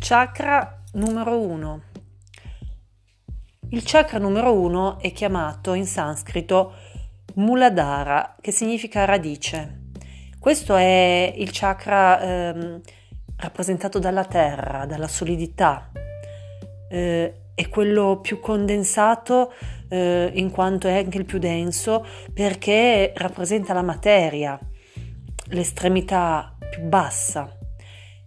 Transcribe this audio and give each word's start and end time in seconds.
Chakra 0.00 0.84
numero 0.92 1.38
1. 1.40 1.82
Il 3.70 3.82
chakra 3.84 4.18
numero 4.18 4.54
1 4.54 5.00
è 5.00 5.12
chiamato 5.12 5.74
in 5.74 5.86
sanscrito 5.86 6.72
Muladhara, 7.34 8.36
che 8.40 8.52
significa 8.52 9.04
radice. 9.04 9.90
Questo 10.38 10.76
è 10.76 11.34
il 11.36 11.50
chakra 11.52 12.20
ehm, 12.20 12.80
rappresentato 13.36 13.98
dalla 13.98 14.24
terra, 14.24 14.86
dalla 14.86 15.08
solidità. 15.08 15.90
Eh, 16.88 17.34
è 17.54 17.68
quello 17.68 18.20
più 18.20 18.38
condensato 18.38 19.52
eh, 19.88 20.30
in 20.32 20.50
quanto 20.50 20.86
è 20.86 20.96
anche 20.96 21.18
il 21.18 21.24
più 21.24 21.38
denso 21.38 22.06
perché 22.32 23.12
rappresenta 23.16 23.74
la 23.74 23.82
materia, 23.82 24.58
l'estremità 25.48 26.56
più 26.70 26.82
bassa 26.84 27.57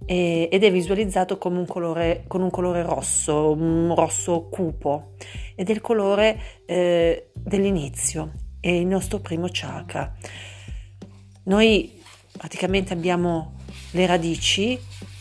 e, 0.05 0.49
ed 0.51 0.63
è 0.63 0.71
visualizzato 0.71 1.37
come 1.37 1.59
un 1.59 1.65
colore, 1.65 2.23
con 2.27 2.41
un 2.41 2.49
colore 2.49 2.81
rosso, 2.83 3.51
un 3.51 3.93
rosso 3.95 4.47
cupo. 4.49 5.13
Ed 5.55 5.69
è 5.69 5.71
il 5.71 5.81
colore 5.81 6.39
eh, 6.65 7.29
dell'inizio, 7.33 8.31
è 8.59 8.69
il 8.69 8.87
nostro 8.87 9.19
primo 9.19 9.47
chakra. 9.51 10.13
Noi 11.43 11.99
praticamente 12.37 12.93
abbiamo 12.93 13.55
le 13.91 14.05
radici 14.05 14.79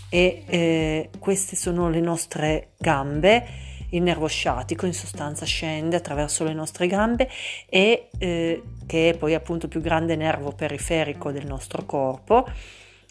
e 0.09 0.43
eh, 0.47 1.11
queste 1.19 1.57
sono 1.57 1.89
le 1.89 2.01
nostre 2.01 2.73
gambe. 2.79 3.69
Il 3.93 4.03
nervo 4.03 4.29
sciatico 4.29 4.87
in 4.87 4.95
sostanza 4.95 5.45
scende 5.45 5.97
attraverso 5.97 6.45
le 6.45 6.53
nostre 6.53 6.87
gambe 6.87 7.29
e 7.69 8.11
eh, 8.19 8.63
che 8.87 9.11
è 9.11 9.17
poi 9.17 9.35
appunto 9.35 9.67
il 9.67 9.73
più 9.73 9.81
grande 9.81 10.15
nervo 10.15 10.53
periferico 10.53 11.33
del 11.33 11.47
nostro 11.47 11.85
corpo 11.85 12.47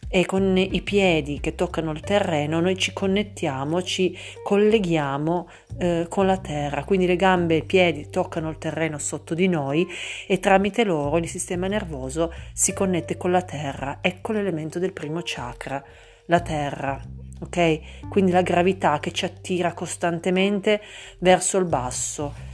e 0.08 0.26
con 0.26 0.58
i 0.58 0.82
piedi 0.82 1.40
che 1.40 1.54
toccano 1.54 1.92
il 1.92 2.00
terreno 2.00 2.60
noi 2.60 2.78
ci 2.78 2.94
connettiamo, 2.94 3.84
ci 3.84 4.18
colleghiamo 4.44 5.50
eh, 5.78 6.06
con 6.10 6.26
la 6.26 6.38
terra, 6.38 6.84
quindi 6.84 7.06
le 7.06 7.16
gambe 7.16 7.54
e 7.56 7.58
i 7.58 7.64
piedi 7.64 8.10
toccano 8.10 8.50
il 8.50 8.58
terreno 8.58 8.98
sotto 8.98 9.34
di 9.36 9.48
noi 9.48 9.88
e 10.28 10.40
tramite 10.40 10.84
loro 10.84 11.18
il 11.18 11.28
sistema 11.28 11.68
nervoso 11.68 12.34
si 12.54 12.74
connette 12.74 13.18
con 13.18 13.32
la 13.32 13.44
terra. 13.44 14.00
Ecco 14.02 14.32
l'elemento 14.32 14.80
del 14.80 14.94
primo 14.94 15.22
chakra, 15.24 15.84
la 16.26 16.40
terra. 16.40 17.00
Ok? 17.42 18.08
Quindi 18.10 18.32
la 18.32 18.42
gravità 18.42 19.00
che 19.00 19.12
ci 19.12 19.24
attira 19.24 19.74
costantemente 19.74 20.82
verso 21.20 21.58
il 21.58 21.66
basso 21.66 22.49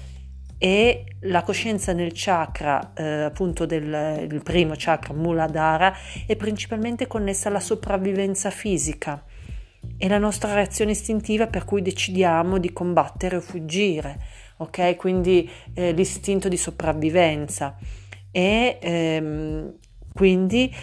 e 0.65 1.03
la 1.19 1.43
coscienza 1.43 1.93
nel 1.93 2.09
chakra, 2.11 2.93
eh, 2.95 3.03
appunto 3.03 3.67
del, 3.67 4.41
primo 4.43 4.73
chakra 4.75 5.13
Muladhara, 5.13 5.95
è 6.25 6.35
principalmente 6.35 7.05
connessa 7.05 7.49
alla 7.49 7.59
sopravvivenza 7.59 8.49
fisica. 8.49 9.23
È 9.95 10.07
la 10.07 10.17
nostra 10.17 10.55
reazione 10.55 10.93
istintiva 10.93 11.45
per 11.45 11.65
cui 11.65 11.83
decidiamo 11.83 12.57
di 12.57 12.73
combattere 12.73 13.35
o 13.35 13.41
fuggire, 13.41 14.19
ok? 14.57 14.95
Quindi 14.95 15.47
eh, 15.75 15.91
l'istinto 15.91 16.49
di 16.49 16.57
sopravvivenza. 16.57 17.77
E 18.31 18.79
ehm, 18.81 19.71
quindi 20.15 20.73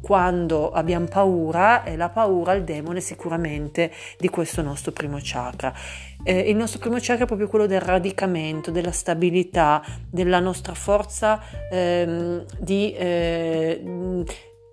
quando 0.00 0.70
abbiamo 0.70 1.06
paura, 1.06 1.82
è 1.82 1.96
la 1.96 2.08
paura 2.08 2.52
il 2.52 2.62
demone 2.62 3.00
sicuramente 3.00 3.90
di 4.18 4.28
questo 4.28 4.62
nostro 4.62 4.92
primo 4.92 5.18
chakra. 5.20 5.74
Eh, 6.22 6.38
il 6.50 6.56
nostro 6.56 6.78
primo 6.78 6.96
chakra 7.00 7.24
è 7.24 7.26
proprio 7.26 7.48
quello 7.48 7.66
del 7.66 7.80
radicamento, 7.80 8.70
della 8.70 8.92
stabilità, 8.92 9.82
della 10.08 10.38
nostra 10.38 10.74
forza 10.74 11.40
ehm, 11.70 12.44
di 12.58 12.92
eh, 12.94 14.24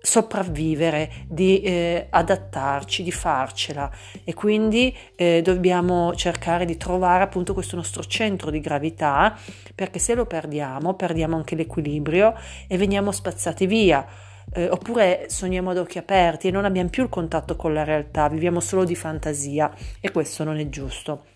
sopravvivere, 0.04 1.10
di 1.26 1.62
eh, 1.62 2.06
adattarci, 2.10 3.02
di 3.02 3.10
farcela 3.10 3.90
e 4.22 4.34
quindi 4.34 4.94
eh, 5.16 5.40
dobbiamo 5.40 6.14
cercare 6.14 6.66
di 6.66 6.76
trovare 6.76 7.24
appunto 7.24 7.54
questo 7.54 7.74
nostro 7.74 8.04
centro 8.04 8.50
di 8.50 8.60
gravità 8.60 9.34
perché 9.74 9.98
se 9.98 10.14
lo 10.14 10.26
perdiamo 10.26 10.92
perdiamo 10.92 11.36
anche 11.36 11.54
l'equilibrio 11.54 12.34
e 12.68 12.76
veniamo 12.76 13.12
spazzati 13.12 13.66
via 13.66 14.06
eh, 14.52 14.68
oppure 14.68 15.24
sogniamo 15.28 15.70
ad 15.70 15.78
occhi 15.78 15.96
aperti 15.96 16.48
e 16.48 16.50
non 16.50 16.66
abbiamo 16.66 16.90
più 16.90 17.02
il 17.02 17.08
contatto 17.08 17.56
con 17.56 17.72
la 17.72 17.82
realtà, 17.84 18.28
viviamo 18.28 18.60
solo 18.60 18.84
di 18.84 18.94
fantasia 18.94 19.72
e 20.00 20.10
questo 20.10 20.44
non 20.44 20.58
è 20.58 20.68
giusto. 20.68 21.33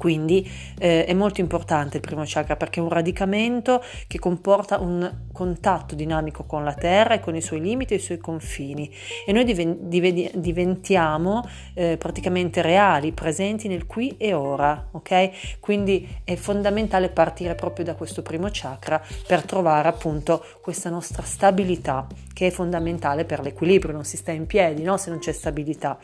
Quindi 0.00 0.50
eh, 0.78 1.04
è 1.04 1.12
molto 1.12 1.42
importante 1.42 1.98
il 1.98 2.02
primo 2.02 2.22
chakra 2.24 2.56
perché 2.56 2.80
è 2.80 2.82
un 2.82 2.88
radicamento 2.88 3.84
che 4.06 4.18
comporta 4.18 4.78
un 4.78 5.26
contatto 5.30 5.94
dinamico 5.94 6.44
con 6.44 6.64
la 6.64 6.72
terra 6.72 7.12
e 7.12 7.20
con 7.20 7.36
i 7.36 7.42
suoi 7.42 7.60
limiti 7.60 7.92
e 7.92 7.96
i 7.98 8.00
suoi 8.00 8.16
confini 8.16 8.90
e 9.26 9.32
noi 9.32 9.44
diven- 9.44 9.90
diven- 9.90 10.30
diventiamo 10.36 11.46
eh, 11.74 11.98
praticamente 11.98 12.62
reali, 12.62 13.12
presenti 13.12 13.68
nel 13.68 13.84
qui 13.84 14.16
e 14.16 14.32
ora, 14.32 14.88
ok? 14.92 15.58
Quindi 15.60 16.08
è 16.24 16.34
fondamentale 16.34 17.10
partire 17.10 17.54
proprio 17.54 17.84
da 17.84 17.94
questo 17.94 18.22
primo 18.22 18.48
chakra 18.50 19.02
per 19.26 19.42
trovare 19.42 19.88
appunto 19.88 20.42
questa 20.62 20.88
nostra 20.88 21.24
stabilità 21.24 22.06
che 22.32 22.46
è 22.46 22.50
fondamentale 22.50 23.26
per 23.26 23.40
l'equilibrio, 23.40 23.92
non 23.92 24.04
si 24.06 24.16
sta 24.16 24.32
in 24.32 24.46
piedi 24.46 24.82
no? 24.82 24.96
se 24.96 25.10
non 25.10 25.18
c'è 25.18 25.32
stabilità 25.32 25.98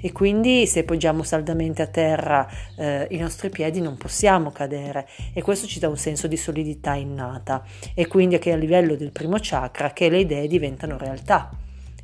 e 0.00 0.12
quindi 0.12 0.66
se 0.66 0.84
poggiamo 0.84 1.22
saldamente 1.22 1.82
a 1.82 1.86
terra 1.86 2.48
eh, 2.76 3.06
i 3.10 3.18
nostri 3.18 3.50
piedi 3.50 3.80
non 3.80 3.96
possiamo 3.96 4.50
cadere 4.50 5.08
e 5.32 5.42
questo 5.42 5.66
ci 5.66 5.78
dà 5.78 5.88
un 5.88 5.96
senso 5.96 6.26
di 6.26 6.36
solidità 6.36 6.94
innata 6.94 7.64
e 7.94 8.06
quindi 8.06 8.38
che 8.38 8.52
a 8.52 8.56
livello 8.56 8.96
del 8.96 9.12
primo 9.12 9.36
chakra 9.40 9.92
che 9.92 10.08
le 10.08 10.20
idee 10.20 10.46
diventano 10.46 10.96
realtà. 10.98 11.50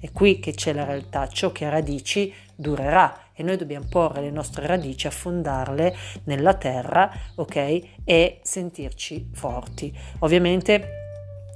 È 0.01 0.13
qui 0.13 0.39
che 0.39 0.53
c'è 0.53 0.73
la 0.73 0.85
realtà, 0.85 1.27
ciò 1.27 1.51
che 1.51 1.65
ha 1.65 1.71
radici 1.71 2.33
durerà 2.55 3.31
e 3.35 3.43
noi 3.43 3.57
dobbiamo 3.57 3.87
porre 3.89 4.21
le 4.21 4.31
nostre 4.31 4.67
radici, 4.67 5.07
affondarle 5.07 5.97
nella 6.25 6.55
terra, 6.55 7.11
ok? 7.37 7.81
E 8.05 8.41
sentirci 8.43 9.31
forti. 9.33 9.97
Ovviamente 10.21 11.08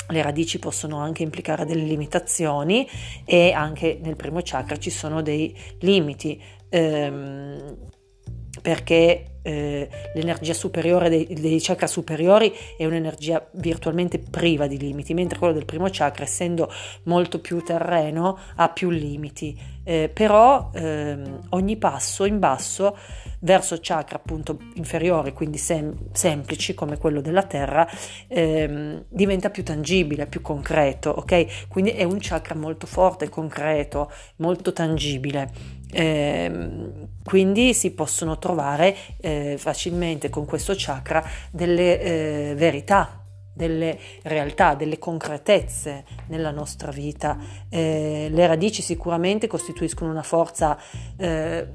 le 0.08 0.22
radici 0.22 0.58
possono 0.58 0.98
anche 0.98 1.22
implicare 1.22 1.64
delle 1.64 1.84
limitazioni 1.84 2.88
e 3.24 3.52
anche 3.52 3.98
nel 4.02 4.16
primo 4.16 4.40
chakra 4.42 4.76
ci 4.76 4.90
sono 4.90 5.22
dei 5.22 5.56
limiti 5.80 6.42
ehm, 6.68 7.76
perché 8.60 9.31
eh, 9.42 9.88
l'energia 10.14 10.54
superiore 10.54 11.08
dei, 11.08 11.26
dei, 11.26 11.60
chakra 11.60 11.86
superiori 11.86 12.52
è 12.76 12.84
un'energia 12.84 13.46
virtualmente 13.52 14.18
priva 14.18 14.66
di 14.66 14.78
limiti, 14.78 15.14
mentre 15.14 15.38
quello 15.38 15.52
del 15.54 15.64
primo 15.64 15.88
chakra, 15.90 16.24
essendo 16.24 16.72
molto 17.04 17.40
più 17.40 17.62
terreno, 17.62 18.38
ha 18.56 18.68
più 18.68 18.90
limiti. 18.90 19.70
Eh, 19.84 20.08
però 20.12 20.70
ehm, 20.72 21.48
ogni 21.50 21.76
passo 21.76 22.24
in 22.24 22.38
basso 22.38 22.96
verso 23.40 23.78
chakra 23.80 24.16
appunto 24.16 24.58
inferiori, 24.74 25.32
quindi 25.32 25.58
sem- 25.58 26.12
semplici 26.12 26.74
come 26.74 26.98
quello 26.98 27.20
della 27.20 27.42
terra, 27.42 27.88
ehm, 28.28 29.06
diventa 29.08 29.50
più 29.50 29.64
tangibile, 29.64 30.26
più 30.26 30.40
concreto, 30.40 31.10
ok? 31.10 31.66
Quindi 31.68 31.90
è 31.90 32.04
un 32.04 32.18
chakra 32.20 32.54
molto 32.54 32.86
forte, 32.86 33.28
concreto, 33.28 34.10
molto 34.36 34.72
tangibile. 34.72 35.80
Eh, 35.94 37.10
quindi 37.22 37.74
si 37.74 37.92
possono 37.92 38.38
trovare 38.38 38.96
eh, 39.20 39.31
facilmente 39.58 40.28
con 40.30 40.44
questo 40.44 40.74
chakra 40.76 41.24
delle 41.50 42.00
eh, 42.00 42.54
verità, 42.56 43.24
delle 43.54 43.98
realtà, 44.22 44.74
delle 44.74 44.98
concretezze 44.98 46.04
nella 46.28 46.50
nostra 46.50 46.90
vita. 46.90 47.38
Eh, 47.68 48.28
le 48.30 48.46
radici 48.46 48.82
sicuramente 48.82 49.46
costituiscono 49.46 50.10
una 50.10 50.22
forza 50.22 50.78
eh, 51.16 51.66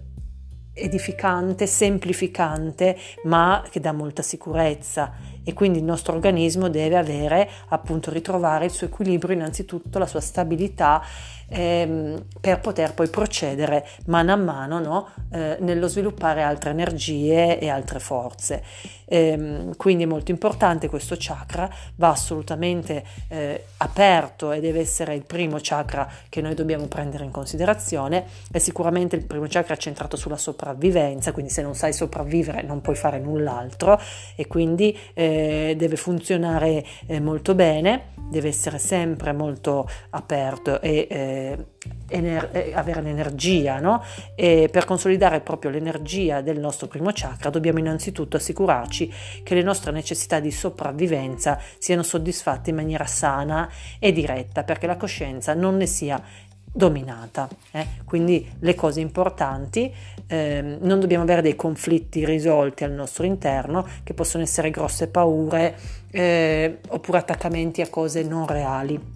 edificante, 0.74 1.66
semplificante, 1.68 2.98
ma 3.24 3.64
che 3.70 3.80
dà 3.80 3.92
molta 3.92 4.22
sicurezza 4.22 5.36
e 5.48 5.54
quindi 5.54 5.78
il 5.78 5.86
nostro 5.86 6.14
organismo 6.14 6.68
deve 6.68 6.98
avere 6.98 7.50
appunto 7.70 8.12
ritrovare 8.12 8.66
il 8.66 8.72
suo 8.72 8.88
equilibrio, 8.88 9.34
innanzitutto 9.34 9.98
la 9.98 10.06
sua 10.06 10.20
stabilità 10.20 11.02
ehm, 11.48 12.26
per 12.42 12.60
poter 12.60 12.94
poi 12.94 13.08
procedere 13.08 13.88
mano 14.08 14.34
a 14.34 14.36
mano 14.36 14.80
no? 14.80 15.08
eh, 15.32 15.58
nello 15.62 15.88
sviluppare 15.88 16.42
altre 16.42 16.72
energie 16.72 17.60
e 17.60 17.70
altre 17.70 18.00
forze. 18.00 18.62
Ehm, 19.10 19.76
quindi 19.78 20.04
è 20.04 20.06
molto 20.06 20.32
importante 20.32 20.90
questo 20.90 21.16
chakra, 21.18 21.70
va 21.96 22.10
assolutamente 22.10 23.06
eh, 23.30 23.64
aperto 23.78 24.52
e 24.52 24.60
deve 24.60 24.82
essere 24.82 25.16
il 25.16 25.24
primo 25.24 25.60
chakra 25.62 26.10
che 26.28 26.42
noi 26.42 26.56
dobbiamo 26.56 26.88
prendere 26.88 27.24
in 27.24 27.32
considerazione. 27.32 28.26
È 28.52 28.58
sicuramente 28.58 29.16
il 29.16 29.26
primo 29.26 29.46
chakra 29.48 29.78
centrato 29.78 30.18
sulla 30.18 30.38
sopravvivenza, 30.38 31.32
quindi 31.32 31.52
se 31.52 31.62
non 31.62 31.74
sai 31.74 31.94
sopravvivere 31.94 32.64
non 32.64 32.82
puoi 32.82 32.96
fare 32.96 33.20
null'altro 33.20 34.00
e 34.36 34.46
quindi 34.48 34.98
eh, 35.14 35.37
deve 35.76 35.96
funzionare 35.96 36.86
eh, 37.06 37.20
molto 37.20 37.56
bene, 37.56 38.14
deve 38.30 38.50
essere 38.50 38.78
sempre 38.78 39.32
molto 39.34 39.88
aperto 40.10 40.82
e 40.82 41.08
eh, 41.10 41.66
ener- 42.10 42.50
eh, 42.54 42.74
avere 42.74 43.02
l'energia, 43.02 43.80
no? 43.80 44.04
E 44.36 44.70
per 44.72 44.86
consolidare 44.86 45.42
proprio 45.42 45.72
l'energia 45.72 46.42
del 46.42 46.60
nostro 46.60 46.88
primo 46.88 47.12
chakra 47.14 47.50
dobbiamo 47.50 47.80
innanzitutto 47.80 48.38
assicurarci 48.38 49.12
che 49.44 49.56
le 49.56 49.64
nostre 49.64 49.92
necessità 49.92 50.40
di 50.40 50.52
sopravvivenza 50.52 51.60
siano 51.78 52.04
soddisfatte 52.04 52.70
in 52.70 52.76
maniera 52.76 53.06
sana 53.06 53.70
e 54.00 54.12
diretta, 54.12 54.64
perché 54.64 54.88
la 54.88 54.98
coscienza 54.98 55.54
non 55.54 55.78
ne 55.78 55.86
sia 55.86 56.22
dominata. 56.72 57.48
Eh? 57.72 57.86
Quindi 58.06 58.48
le 58.60 58.76
cose 58.76 59.00
importanti, 59.00 59.94
eh, 60.28 60.78
non 60.80 61.00
dobbiamo 61.00 61.24
avere 61.24 61.42
dei 61.42 61.56
conflitti 61.56 62.26
risolti 62.26 62.84
al 62.84 62.92
nostro 62.92 63.26
interno, 63.26 63.86
che 64.04 64.14
possono 64.14 64.44
essere 64.44 64.70
grosse 64.70 65.08
paure 65.08 65.76
eh, 66.12 66.80
oppure 66.90 67.18
attaccamenti 67.18 67.82
a 67.82 67.90
cose 67.90 68.24
non 68.24 68.46
reali 68.48 69.16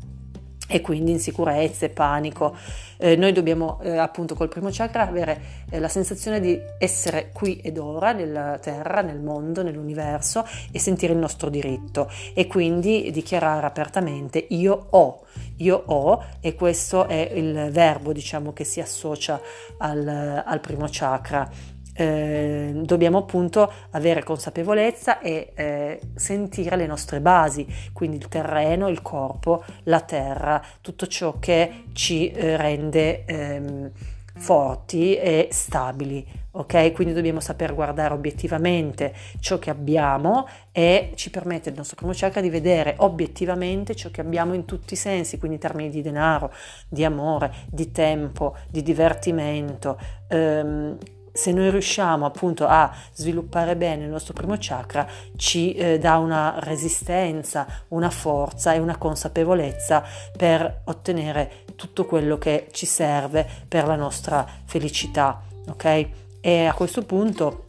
e 0.71 0.81
quindi 0.81 1.12
insicurezze, 1.12 1.89
panico. 1.89 2.56
Eh, 3.03 3.15
noi 3.15 3.31
dobbiamo 3.31 3.80
eh, 3.81 3.98
appunto 3.98 4.36
col 4.36 4.48
primo 4.48 4.69
chakra 4.71 5.07
avere 5.07 5.42
eh, 5.71 5.80
la 5.80 5.88
sensazione 5.88 6.39
di 6.39 6.59
essere 6.77 7.31
qui 7.33 7.57
ed 7.57 7.80
ora 7.80 8.12
nella 8.12 8.59
terra, 8.59 9.01
nel 9.01 9.19
mondo, 9.19 9.63
nell'universo 9.63 10.45
e 10.71 10.77
sentire 10.77 11.13
il 11.13 11.18
nostro 11.18 11.50
diritto. 11.50 12.12
E 12.36 12.45
quindi 12.45 13.09
dichiarare 13.09 13.65
apertamente 13.65 14.45
io 14.50 14.88
ho, 14.92 15.21
io 15.57 15.81
ho 15.83 16.24
e 16.42 16.53
questo 16.53 17.07
è 17.07 17.31
il 17.33 17.69
verbo 17.71 18.13
diciamo 18.13 18.53
che 18.53 18.65
si 18.65 18.80
associa 18.80 19.42
al, 19.80 20.44
al 20.45 20.59
primo 20.59 20.88
chakra 20.88 21.50
eh, 21.94 22.72
dobbiamo 22.84 23.20
appunto 23.20 23.72
avere 23.92 24.24
consapevolezza 24.24 25.20
e 25.20 25.52
eh, 25.56 26.00
sentire 26.16 26.76
le 26.76 26.88
nostre 26.88 27.20
basi, 27.20 27.68
quindi 27.94 28.18
il 28.18 28.28
terreno, 28.28 28.88
il 28.88 29.02
corpo, 29.02 29.64
la 29.84 30.02
terra, 30.02 30.64
tutto 30.82 31.08
ciò 31.08 31.40
che 31.40 31.86
ci 31.94 32.32
eh, 32.32 32.58
rende 32.58 33.26
ehm, 33.26 33.92
forti 34.36 35.16
e 35.16 35.50
stabili. 35.52 36.40
Ok, 36.54 36.92
quindi 36.92 37.14
dobbiamo 37.14 37.40
saper 37.40 37.74
guardare 37.74 38.14
obiettivamente 38.14 39.14
ciò 39.40 39.58
che 39.58 39.70
abbiamo 39.70 40.48
e 40.74 41.12
ci 41.16 41.30
permette 41.30 41.70
il 41.70 41.76
nostro 41.76 41.96
primo 41.96 42.12
chakra 42.14 42.42
di 42.42 42.50
vedere 42.50 42.96
obiettivamente 42.98 43.96
ciò 43.96 44.10
che 44.12 44.20
abbiamo 44.20 44.54
in 44.54 44.66
tutti 44.66 44.96
i 44.96 44.98
sensi, 44.98 45.38
quindi 45.38 45.56
in 45.56 45.62
termini 45.62 45.90
di 45.90 46.02
denaro, 46.02 46.54
di 46.90 47.06
amore, 47.06 47.54
di 47.70 47.92
tempo, 47.92 48.58
di 48.70 48.82
divertimento. 48.82 49.98
Ehm, 50.28 50.98
se 51.31 51.51
noi 51.51 51.69
riusciamo 51.69 52.25
appunto 52.25 52.66
a 52.68 52.94
sviluppare 53.13 53.75
bene 53.75 54.04
il 54.04 54.10
nostro 54.10 54.33
primo 54.33 54.56
chakra, 54.60 55.07
ci 55.36 55.74
eh, 55.74 55.98
dà 56.00 56.18
una 56.18 56.56
resistenza, 56.60 57.66
una 57.89 58.10
forza 58.10 58.74
e 58.74 58.80
una 58.80 58.98
consapevolezza 58.98 60.04
per 60.36 60.81
ottenere 60.86 61.63
tutto 61.75 62.06
quello 62.06 62.38
che 62.38 62.68
ci 62.72 62.86
serve 62.86 63.48
per 63.68 63.88
la 63.88 63.95
nostra 63.95 64.45
felicità, 64.66 65.42
ok? 65.68 66.07
E 66.42 66.66
a 66.66 66.74
questo 66.74 67.04
punto 67.04 67.66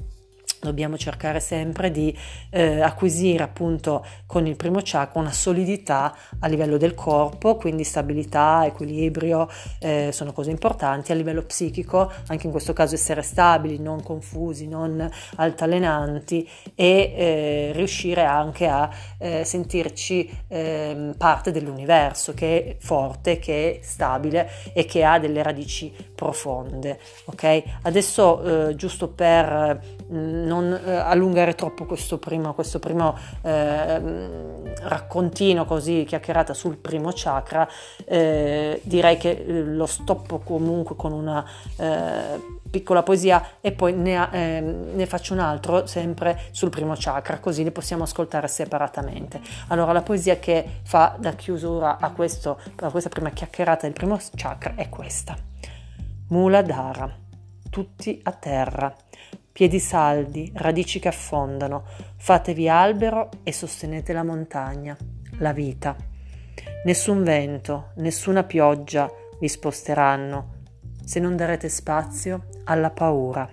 dobbiamo 0.62 0.96
cercare 0.96 1.40
sempre 1.40 1.90
di 1.90 2.16
eh, 2.50 2.80
acquisire 2.80 3.42
appunto 3.42 4.06
con 4.26 4.46
il 4.46 4.54
primo 4.54 4.78
chakra 4.82 5.20
una 5.20 5.32
solidità 5.32 6.14
a 6.38 6.46
livello 6.46 6.76
del 6.76 6.94
corpo, 6.94 7.56
quindi 7.56 7.82
stabilità, 7.82 8.64
equilibrio 8.64 9.48
eh, 9.80 10.10
sono 10.12 10.32
cose 10.32 10.50
importanti, 10.50 11.10
a 11.10 11.16
livello 11.16 11.42
psichico 11.42 12.10
anche 12.28 12.46
in 12.46 12.52
questo 12.52 12.72
caso 12.72 12.94
essere 12.94 13.22
stabili, 13.22 13.80
non 13.80 14.02
confusi, 14.02 14.68
non 14.68 15.10
altalenanti 15.36 16.48
e 16.76 17.12
eh, 17.16 17.70
riuscire 17.74 18.24
anche 18.24 18.68
a 18.68 18.88
eh, 19.18 19.44
sentirci 19.44 20.30
ehm, 20.46 21.14
parte 21.18 21.50
dell'universo 21.50 22.34
che 22.34 22.64
è 22.64 22.76
forte, 22.78 23.40
che 23.40 23.80
è 23.80 23.84
stabile 23.84 24.48
e 24.72 24.84
che 24.84 25.02
ha 25.02 25.18
delle 25.18 25.42
radici 25.42 25.92
profonde. 26.14 27.00
Ok? 27.24 27.62
Adesso 27.82 28.68
eh, 28.68 28.74
giusto 28.76 29.08
per 29.08 29.80
mh, 30.06 30.50
non 30.52 30.78
eh, 30.84 30.94
allungare 30.94 31.54
troppo 31.54 31.86
questo 31.86 32.18
primo, 32.18 32.52
questo 32.52 32.78
primo 32.78 33.16
eh, 33.40 34.00
raccontino 34.82 35.64
così 35.64 36.04
chiacchierata 36.06 36.52
sul 36.52 36.76
primo 36.76 37.10
chakra, 37.14 37.66
eh, 38.04 38.80
direi 38.84 39.16
che 39.16 39.30
eh, 39.30 39.62
lo 39.62 39.86
stoppo 39.86 40.38
comunque 40.38 40.94
con 40.94 41.12
una 41.12 41.44
eh, 41.76 42.60
piccola 42.70 43.02
poesia 43.02 43.58
e 43.60 43.72
poi 43.72 43.94
ne, 43.94 44.28
ehm, 44.30 44.94
ne, 44.94 45.06
faccio 45.06 45.32
un 45.32 45.40
altro 45.40 45.86
sempre 45.86 46.40
sul 46.50 46.70
primo 46.70 46.94
chakra, 46.96 47.38
così 47.38 47.64
li 47.64 47.70
possiamo 47.70 48.04
ascoltare 48.04 48.48
separatamente. 48.48 49.40
Allora 49.68 49.92
la 49.92 50.02
poesia 50.02 50.38
che 50.38 50.80
fa 50.82 51.16
da 51.18 51.32
chiusura 51.32 51.98
a, 51.98 52.10
questo, 52.10 52.60
a 52.76 52.90
questa 52.90 53.08
prima 53.08 53.30
chiacchierata 53.30 53.82
del 53.82 53.92
primo 53.92 54.18
chakra 54.34 54.74
è 54.74 54.88
questa. 54.88 55.36
Mula 56.28 56.62
Dara, 56.62 57.10
tutti 57.68 58.20
a 58.22 58.32
terra 58.32 58.94
piedi 59.52 59.78
saldi, 59.78 60.50
radici 60.54 60.98
che 60.98 61.08
affondano, 61.08 61.84
fatevi 62.16 62.68
albero 62.68 63.28
e 63.42 63.52
sostenete 63.52 64.12
la 64.12 64.24
montagna, 64.24 64.96
la 65.38 65.52
vita. 65.52 65.94
Nessun 66.84 67.22
vento, 67.22 67.90
nessuna 67.96 68.42
pioggia 68.44 69.10
vi 69.38 69.48
sposteranno 69.48 70.60
se 71.04 71.20
non 71.20 71.36
darete 71.36 71.68
spazio 71.68 72.46
alla 72.64 72.90
paura. 72.90 73.48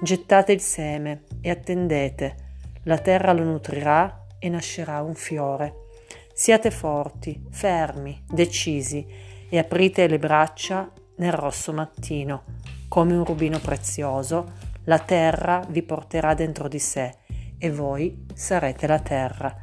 Gettate 0.00 0.52
il 0.52 0.60
seme 0.60 1.22
e 1.40 1.50
attendete, 1.50 2.36
la 2.82 2.98
terra 2.98 3.32
lo 3.32 3.44
nutrirà 3.44 4.26
e 4.38 4.48
nascerà 4.48 5.00
un 5.00 5.14
fiore. 5.14 5.84
Siate 6.32 6.70
forti, 6.70 7.42
fermi, 7.50 8.22
decisi 8.28 9.06
e 9.48 9.58
aprite 9.58 10.06
le 10.06 10.18
braccia 10.18 10.92
nel 11.16 11.32
rosso 11.32 11.72
mattino, 11.72 12.42
come 12.88 13.14
un 13.14 13.24
rubino 13.24 13.58
prezioso 13.58 14.52
la 14.86 14.98
terra 15.00 15.62
vi 15.68 15.82
porterà 15.82 16.34
dentro 16.34 16.68
di 16.68 16.78
sé 16.78 17.14
e 17.58 17.70
voi 17.70 18.26
sarete 18.34 18.86
la 18.86 19.00
terra. 19.00 19.54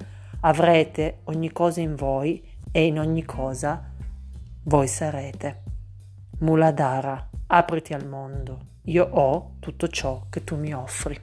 Avrete 0.41 1.19
ogni 1.25 1.51
cosa 1.51 1.79
in 1.79 1.95
voi 1.95 2.43
e 2.71 2.85
in 2.85 2.99
ogni 2.99 3.23
cosa 3.23 3.91
voi 4.63 4.87
sarete. 4.87 5.61
Muladhara, 6.39 7.29
apriti 7.47 7.93
al 7.93 8.05
mondo. 8.05 8.71
Io 8.83 9.05
ho 9.05 9.55
tutto 9.59 9.87
ciò 9.87 10.25
che 10.29 10.43
tu 10.43 10.57
mi 10.57 10.73
offri. 10.73 11.17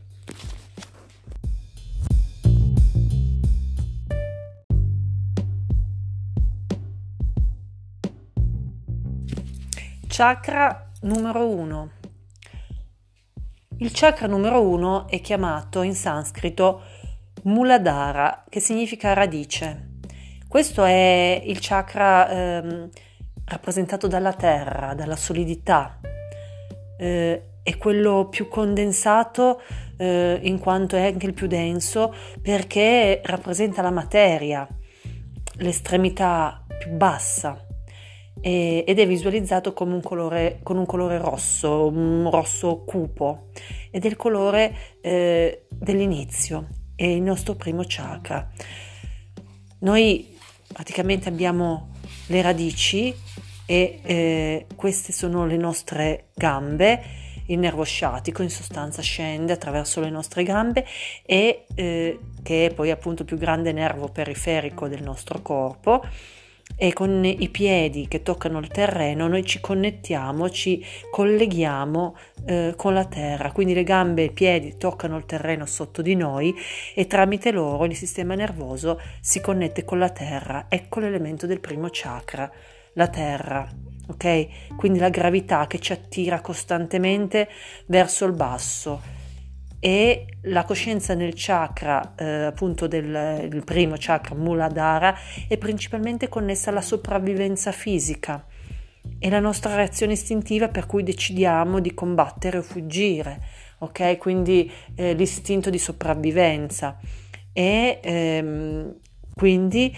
Chakra 10.07 10.91
numero 11.03 11.47
1 11.49 11.99
il 13.81 13.91
chakra 13.93 14.27
numero 14.27 14.63
uno 14.63 15.09
è 15.09 15.21
chiamato 15.23 15.81
in 15.81 15.95
sanscrito 15.95 16.83
Muladhara, 17.45 18.45
che 18.49 18.61
significa 18.61 19.15
radice. 19.15 19.99
Questo 20.47 20.85
è 20.85 21.43
il 21.43 21.59
chakra 21.61 22.29
ehm, 22.29 22.89
rappresentato 23.47 24.07
dalla 24.07 24.35
terra, 24.35 24.93
dalla 24.93 25.17
solidità. 25.17 25.99
Eh, 26.99 27.43
è 27.63 27.77
quello 27.79 28.29
più 28.29 28.49
condensato 28.49 29.63
eh, 29.97 30.39
in 30.43 30.59
quanto 30.59 30.97
è 30.97 31.07
anche 31.07 31.27
il 31.27 31.35
più 31.35 31.47
denso 31.47 32.15
perché 32.43 33.23
rappresenta 33.25 33.81
la 33.81 33.91
materia, 33.91 34.69
l'estremità 35.57 36.67
più 36.79 36.91
bassa 36.91 37.65
e, 38.41 38.85
ed 38.87 38.99
è 38.99 39.07
visualizzato 39.07 39.73
come 39.73 39.95
un 39.95 40.03
colore, 40.03 40.61
con 40.63 40.77
un 40.77 40.87
colore 40.87 41.19
rosso, 41.19 41.87
un 41.87 42.29
rosso 42.31 42.83
cupo. 42.85 43.49
Ed 43.91 44.05
è 44.05 44.09
il 44.09 44.17
colore 44.17 44.75
eh, 45.01 45.67
dell'inizio, 45.69 46.69
è 46.95 47.05
il 47.05 47.23
nostro 47.23 47.55
primo 47.55 47.83
chakra. 47.87 48.49
Noi 49.81 50.37
praticamente 50.73 51.29
abbiamo 51.29 51.91
le 52.27 52.43
radici 52.43 53.15
e 53.67 54.01
eh, 54.03 54.67
queste 54.77 55.13
sono 55.13 55.47
le 55.47 55.57
nostre 55.57 56.31
gambe, 56.35 57.03
il 57.47 57.59
nervo 57.59 57.83
sciatico 57.83 58.43
in 58.43 58.51
sostanza 58.51 59.03
scende 59.03 59.53
attraverso 59.53 60.01
le 60.01 60.11
nostre 60.11 60.45
gambe 60.45 60.85
e 61.27 61.67
eh, 61.75 62.19
che 62.43 62.67
è 62.67 62.75
poi 62.75 62.91
appunto 62.91 63.23
il 63.23 63.29
più 63.29 63.37
grande 63.37 63.73
nervo 63.73 64.09
periferico 64.09 64.87
del 64.87 65.03
nostro 65.03 65.43
corpo 65.43 66.03
e 66.83 66.95
con 66.95 67.23
i 67.27 67.51
piedi 67.51 68.09
che 68.09 68.23
toccano 68.23 68.59
il 68.59 68.69
terreno 68.69 69.29
noi 69.29 69.45
ci 69.45 69.61
connettiamo, 69.61 70.49
ci 70.49 70.83
colleghiamo 71.11 72.17
eh, 72.47 72.73
con 72.75 72.95
la 72.95 73.05
terra, 73.05 73.53
quindi 73.53 73.75
le 73.75 73.83
gambe 73.83 74.23
e 74.23 74.25
i 74.27 74.33
piedi 74.33 74.79
toccano 74.79 75.19
il 75.19 75.27
terreno 75.27 75.67
sotto 75.67 76.01
di 76.01 76.15
noi 76.17 76.55
e 76.95 77.07
tramite 77.07 77.51
loro 77.51 77.85
il 77.85 77.95
sistema 77.95 78.35
nervoso 78.35 78.99
si 79.21 79.43
connette 79.43 79.85
con 79.85 79.99
la 79.99 80.09
terra. 80.09 80.67
Ecco 80.71 81.01
l'elemento 81.01 81.47
del 81.47 81.61
primo 81.61 81.89
chakra, 81.91 82.51
la 82.95 83.09
terra. 83.09 83.69
Ok? 84.09 84.75
Quindi 84.75 85.01
la 85.01 85.11
gravità 85.11 85.67
che 85.67 85.81
ci 85.81 85.93
attira 85.93 86.41
costantemente 86.41 87.47
verso 87.89 88.25
il 88.25 88.33
basso 88.33 89.20
e 89.81 90.27
la 90.43 90.65
coscienza 90.65 91.15
nel 91.15 91.33
chakra, 91.35 92.15
eh, 92.15 92.25
appunto 92.45 92.87
del, 92.87 93.63
primo 93.65 93.95
chakra 93.99 94.35
Muladhara, 94.35 95.17
è 95.49 95.57
principalmente 95.57 96.29
connessa 96.29 96.69
alla 96.69 96.83
sopravvivenza 96.83 97.73
fisica. 97.73 98.45
È 99.19 99.29
la 99.31 99.41
nostra 99.41 99.75
reazione 99.75 100.13
istintiva 100.13 100.69
per 100.69 100.85
cui 100.85 101.03
decidiamo 101.03 101.81
di 101.81 101.95
combattere 101.95 102.59
o 102.59 102.63
fuggire, 102.63 103.41
ok? 103.79 104.19
Quindi 104.19 104.71
eh, 104.95 105.15
l'istinto 105.15 105.71
di 105.71 105.79
sopravvivenza. 105.79 106.99
E 107.53 108.01
ehm, 108.03 108.95
quindi 109.35 109.97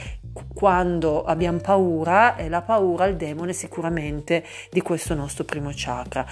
quando 0.55 1.25
abbiamo 1.25 1.59
paura 1.59 2.37
è 2.37 2.49
la 2.49 2.63
paura 2.63 3.07
il 3.07 3.17
demone 3.17 3.53
sicuramente 3.53 4.45
di 4.71 4.81
questo 4.81 5.15
nostro 5.15 5.45
primo 5.45 5.71
chakra. 5.75 6.27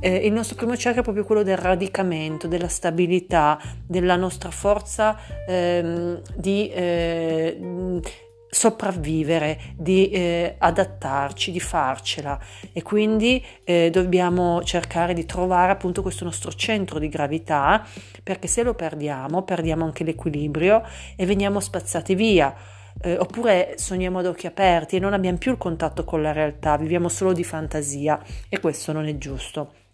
Eh, 0.00 0.26
il 0.26 0.32
nostro 0.32 0.56
primo 0.56 0.74
chakra 0.76 1.00
è 1.00 1.02
proprio 1.04 1.24
quello 1.24 1.42
del 1.42 1.56
radicamento, 1.56 2.48
della 2.48 2.68
stabilità, 2.68 3.58
della 3.86 4.16
nostra 4.16 4.50
forza 4.50 5.16
ehm, 5.46 6.20
di 6.34 6.68
eh, 6.70 8.02
sopravvivere, 8.48 9.58
di 9.76 10.08
eh, 10.08 10.54
adattarci, 10.58 11.50
di 11.50 11.60
farcela 11.60 12.38
e 12.72 12.82
quindi 12.82 13.44
eh, 13.64 13.90
dobbiamo 13.90 14.62
cercare 14.62 15.14
di 15.14 15.26
trovare 15.26 15.72
appunto 15.72 16.00
questo 16.00 16.24
nostro 16.24 16.52
centro 16.52 16.98
di 16.98 17.08
gravità 17.08 17.86
perché 18.22 18.48
se 18.48 18.62
lo 18.62 18.74
perdiamo 18.74 19.42
perdiamo 19.42 19.84
anche 19.84 20.04
l'equilibrio 20.04 20.82
e 21.16 21.26
veniamo 21.26 21.60
spazzati 21.60 22.14
via 22.14 22.54
eh, 23.00 23.16
oppure 23.18 23.74
sogniamo 23.76 24.18
ad 24.18 24.26
occhi 24.26 24.46
aperti 24.46 24.96
e 24.96 25.00
non 25.00 25.12
abbiamo 25.12 25.38
più 25.38 25.52
il 25.52 25.58
contatto 25.58 26.04
con 26.04 26.22
la 26.22 26.32
realtà, 26.32 26.76
viviamo 26.76 27.08
solo 27.08 27.32
di 27.32 27.44
fantasia 27.44 28.20
e 28.48 28.60
questo 28.60 28.92
non 28.92 29.06
è 29.06 29.16
giusto. 29.18 29.85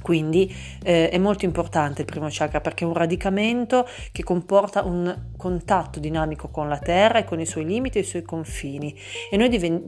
Quindi 0.00 0.54
eh, 0.82 1.10
è 1.10 1.18
molto 1.18 1.44
importante 1.44 2.02
il 2.02 2.06
primo 2.06 2.28
chakra 2.30 2.60
perché 2.60 2.84
è 2.84 2.86
un 2.86 2.94
radicamento 2.94 3.86
che 4.12 4.22
comporta 4.22 4.82
un 4.82 5.14
contatto 5.36 5.98
dinamico 6.00 6.48
con 6.48 6.68
la 6.68 6.78
terra 6.78 7.18
e 7.18 7.24
con 7.24 7.40
i 7.40 7.46
suoi 7.46 7.64
limiti 7.64 7.98
e 7.98 8.02
i 8.02 8.04
suoi 8.04 8.22
confini 8.22 8.96
e 9.30 9.36
noi 9.36 9.48
diven- 9.48 9.82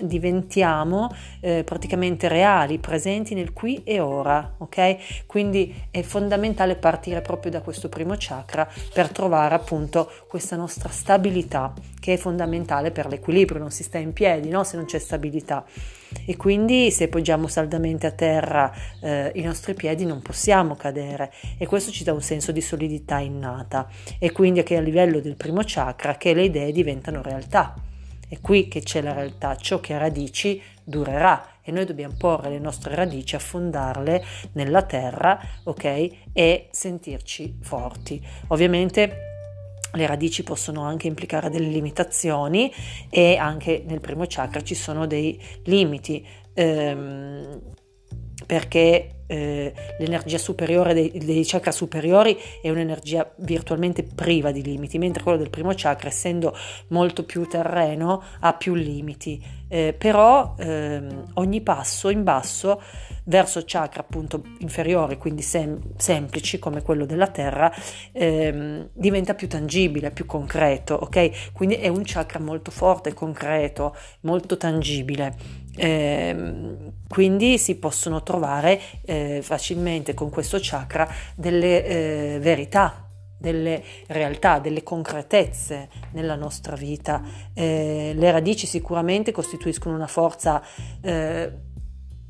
diventiamo 0.00 1.14
eh, 1.40 1.62
praticamente 1.64 2.26
reali, 2.28 2.78
presenti 2.78 3.34
nel 3.34 3.52
qui 3.52 3.82
e 3.84 4.00
ora, 4.00 4.54
ok? 4.58 5.26
Quindi 5.26 5.74
è 5.90 6.02
fondamentale 6.02 6.76
partire 6.76 7.20
proprio 7.20 7.52
da 7.52 7.60
questo 7.60 7.88
primo 7.88 8.14
chakra 8.18 8.68
per 8.92 9.10
trovare 9.10 9.54
appunto 9.54 10.10
questa 10.26 10.56
nostra 10.56 10.88
stabilità 10.88 11.72
che 12.00 12.14
è 12.14 12.16
fondamentale 12.16 12.90
per 12.90 13.06
l'equilibrio, 13.06 13.60
non 13.60 13.70
si 13.70 13.82
sta 13.82 13.98
in 13.98 14.12
piedi 14.12 14.48
no? 14.48 14.64
se 14.64 14.76
non 14.76 14.86
c'è 14.86 14.98
stabilità 14.98 15.64
e 16.24 16.36
quindi 16.36 16.90
se 16.90 17.08
poggiamo 17.08 17.46
saldamente 17.46 18.06
a 18.06 18.10
terra 18.10 18.72
eh, 19.00 19.32
i 19.34 19.42
nostri 19.42 19.74
piedi 19.74 20.04
non 20.04 20.22
possiamo 20.22 20.76
cadere 20.76 21.32
e 21.58 21.66
questo 21.66 21.90
ci 21.90 22.04
dà 22.04 22.12
un 22.12 22.22
senso 22.22 22.52
di 22.52 22.60
solidità 22.60 23.18
innata 23.18 23.88
e 24.18 24.32
quindi 24.32 24.62
che 24.62 24.76
a 24.76 24.80
livello 24.80 25.20
del 25.20 25.36
primo 25.36 25.62
chakra 25.64 26.16
che 26.16 26.34
le 26.34 26.44
idee 26.44 26.72
diventano 26.72 27.22
realtà. 27.22 27.74
È 28.28 28.40
qui 28.40 28.68
che 28.68 28.80
c'è 28.80 29.00
la 29.00 29.12
realtà, 29.12 29.56
ciò 29.56 29.80
che 29.80 29.92
ha 29.92 29.98
radici 29.98 30.62
durerà 30.84 31.58
e 31.62 31.72
noi 31.72 31.84
dobbiamo 31.84 32.14
porre 32.16 32.50
le 32.50 32.58
nostre 32.58 32.94
radici, 32.94 33.34
affondarle 33.34 34.24
nella 34.52 34.82
terra, 34.82 35.40
ok? 35.64 36.10
E 36.32 36.68
sentirci 36.70 37.58
forti. 37.60 38.24
Ovviamente 38.48 39.29
le 39.92 40.06
radici 40.06 40.42
possono 40.42 40.82
anche 40.82 41.06
implicare 41.06 41.50
delle 41.50 41.68
limitazioni 41.68 42.72
e 43.08 43.36
anche 43.36 43.84
nel 43.86 44.00
primo 44.00 44.24
chakra 44.26 44.62
ci 44.62 44.74
sono 44.74 45.06
dei 45.06 45.40
limiti 45.64 46.26
ehm, 46.54 47.60
perché 48.46 49.19
eh, 49.30 49.72
l'energia 49.98 50.38
superiore 50.38 50.92
dei, 50.92 51.12
dei, 51.24 51.44
chakra 51.44 51.70
superiori 51.70 52.36
è 52.60 52.68
un'energia 52.68 53.30
virtualmente 53.36 54.02
priva 54.02 54.50
di 54.50 54.60
limiti, 54.60 54.98
mentre 54.98 55.22
quello 55.22 55.38
del 55.38 55.50
primo 55.50 55.70
chakra, 55.72 56.08
essendo 56.08 56.56
molto 56.88 57.24
più 57.24 57.46
terreno, 57.46 58.22
ha 58.40 58.52
più 58.54 58.74
limiti. 58.74 59.58
Eh, 59.68 59.94
però 59.96 60.56
ehm, 60.58 61.30
ogni 61.34 61.60
passo 61.60 62.08
in 62.08 62.24
basso 62.24 62.82
verso 63.26 63.62
chakra 63.64 64.00
appunto 64.00 64.42
inferiori, 64.58 65.16
quindi 65.16 65.42
sem- 65.42 65.80
semplici 65.96 66.58
come 66.58 66.82
quello 66.82 67.06
della 67.06 67.28
terra, 67.28 67.72
ehm, 68.10 68.88
diventa 68.92 69.34
più 69.34 69.46
tangibile, 69.46 70.10
più 70.10 70.26
concreto, 70.26 70.94
ok? 70.94 71.52
Quindi 71.52 71.76
è 71.76 71.86
un 71.86 72.02
chakra 72.04 72.40
molto 72.40 72.72
forte, 72.72 73.14
concreto, 73.14 73.94
molto 74.22 74.56
tangibile. 74.56 75.36
Eh, 75.76 76.90
quindi 77.08 77.58
si 77.58 77.76
possono 77.76 78.22
trovare 78.22 78.80
eh, 79.04 79.19
facilmente 79.42 80.14
con 80.14 80.30
questo 80.30 80.58
chakra 80.60 81.08
delle 81.34 81.84
eh, 81.84 82.38
verità, 82.40 83.08
delle 83.38 83.82
realtà, 84.08 84.58
delle 84.58 84.82
concretezze 84.82 85.88
nella 86.12 86.34
nostra 86.34 86.76
vita. 86.76 87.22
Eh, 87.54 88.12
le 88.14 88.30
radici 88.30 88.66
sicuramente 88.66 89.32
costituiscono 89.32 89.94
una 89.94 90.06
forza 90.06 90.62
eh, 91.00 91.52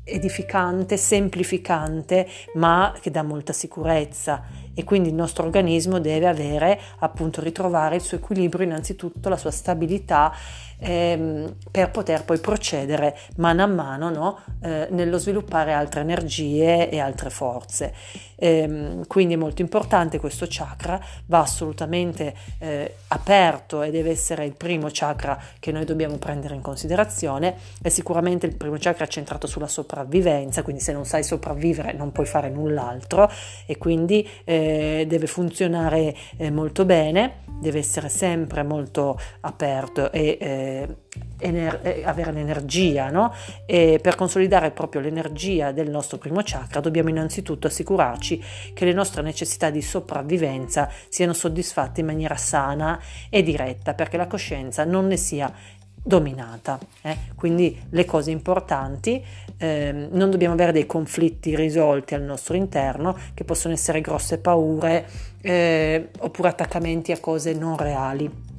edificante, 0.03 0.97
semplificante, 0.97 2.27
ma 2.55 2.93
che 2.99 3.11
dà 3.11 3.23
molta 3.23 3.53
sicurezza 3.53 4.43
e 4.73 4.83
quindi 4.83 5.09
il 5.09 5.15
nostro 5.15 5.43
organismo 5.43 5.99
deve 5.99 6.27
avere 6.27 6.79
appunto 6.99 7.41
ritrovare 7.41 7.95
il 7.95 8.01
suo 8.01 8.17
equilibrio 8.17 8.65
innanzitutto 8.65 9.29
la 9.29 9.37
sua 9.37 9.51
stabilità 9.51 10.33
ehm, 10.81 11.55
per 11.69 11.91
poter 11.91 12.25
poi 12.25 12.39
procedere 12.39 13.17
mano 13.37 13.63
a 13.63 13.67
mano 13.67 14.09
no? 14.09 14.39
eh, 14.61 14.87
nello 14.91 15.17
sviluppare 15.17 15.73
altre 15.73 16.01
energie 16.01 16.89
e 16.89 16.99
altre 16.99 17.29
forze. 17.29 17.93
Ehm, 18.35 19.05
quindi 19.05 19.35
è 19.35 19.37
molto 19.37 19.61
importante 19.61 20.19
questo 20.19 20.47
chakra, 20.49 20.99
va 21.27 21.39
assolutamente 21.39 22.33
eh, 22.57 22.95
aperto 23.09 23.83
e 23.83 23.91
deve 23.91 24.09
essere 24.09 24.45
il 24.45 24.55
primo 24.55 24.87
chakra 24.91 25.39
che 25.59 25.71
noi 25.71 25.85
dobbiamo 25.85 26.17
prendere 26.17 26.55
in 26.55 26.61
considerazione. 26.61 27.55
È 27.81 27.89
sicuramente 27.89 28.47
il 28.47 28.55
primo 28.55 28.77
chakra 28.79 29.05
centrato 29.05 29.45
sulla 29.45 29.67
sopravvivenza, 29.67 30.63
quindi 30.63 30.81
se 30.81 30.91
non 30.91 31.05
sai 31.05 31.23
sopravvivere 31.23 31.93
non 31.93 32.11
puoi 32.11 32.25
fare 32.25 32.49
null'altro 32.49 33.29
e 33.67 33.77
quindi 33.77 34.27
eh, 34.43 34.70
deve 35.07 35.27
funzionare 35.27 36.15
eh, 36.37 36.51
molto 36.51 36.85
bene, 36.85 37.43
deve 37.59 37.79
essere 37.79 38.09
sempre 38.09 38.63
molto 38.63 39.19
aperto 39.41 40.11
e 40.11 40.37
eh, 40.39 40.95
ener- 41.39 41.79
eh, 41.83 42.03
avere 42.03 42.31
l'energia, 42.31 43.09
no? 43.09 43.33
E 43.65 43.99
per 44.01 44.15
consolidare 44.15 44.71
proprio 44.71 45.01
l'energia 45.01 45.71
del 45.71 45.89
nostro 45.89 46.17
primo 46.17 46.41
chakra 46.43 46.79
dobbiamo 46.79 47.09
innanzitutto 47.09 47.67
assicurarci 47.67 48.43
che 48.73 48.85
le 48.85 48.93
nostre 48.93 49.21
necessità 49.21 49.69
di 49.69 49.81
sopravvivenza 49.81 50.89
siano 51.09 51.33
soddisfatte 51.33 51.99
in 52.01 52.07
maniera 52.07 52.35
sana 52.35 52.99
e 53.29 53.43
diretta, 53.43 53.93
perché 53.93 54.17
la 54.17 54.27
coscienza 54.27 54.83
non 54.83 55.07
ne 55.07 55.17
sia 55.17 55.53
dominata. 56.01 56.79
Eh? 57.01 57.17
Quindi 57.35 57.79
le 57.89 58.05
cose 58.05 58.31
importanti, 58.31 59.23
eh, 59.57 60.07
non 60.11 60.29
dobbiamo 60.29 60.53
avere 60.53 60.71
dei 60.71 60.85
conflitti 60.85 61.55
risolti 61.55 62.15
al 62.15 62.23
nostro 62.23 62.55
interno, 62.55 63.17
che 63.33 63.43
possono 63.43 63.73
essere 63.73 64.01
grosse 64.01 64.39
paure 64.39 65.05
eh, 65.41 66.09
oppure 66.19 66.49
attaccamenti 66.49 67.11
a 67.11 67.19
cose 67.19 67.53
non 67.53 67.77
reali 67.77 68.50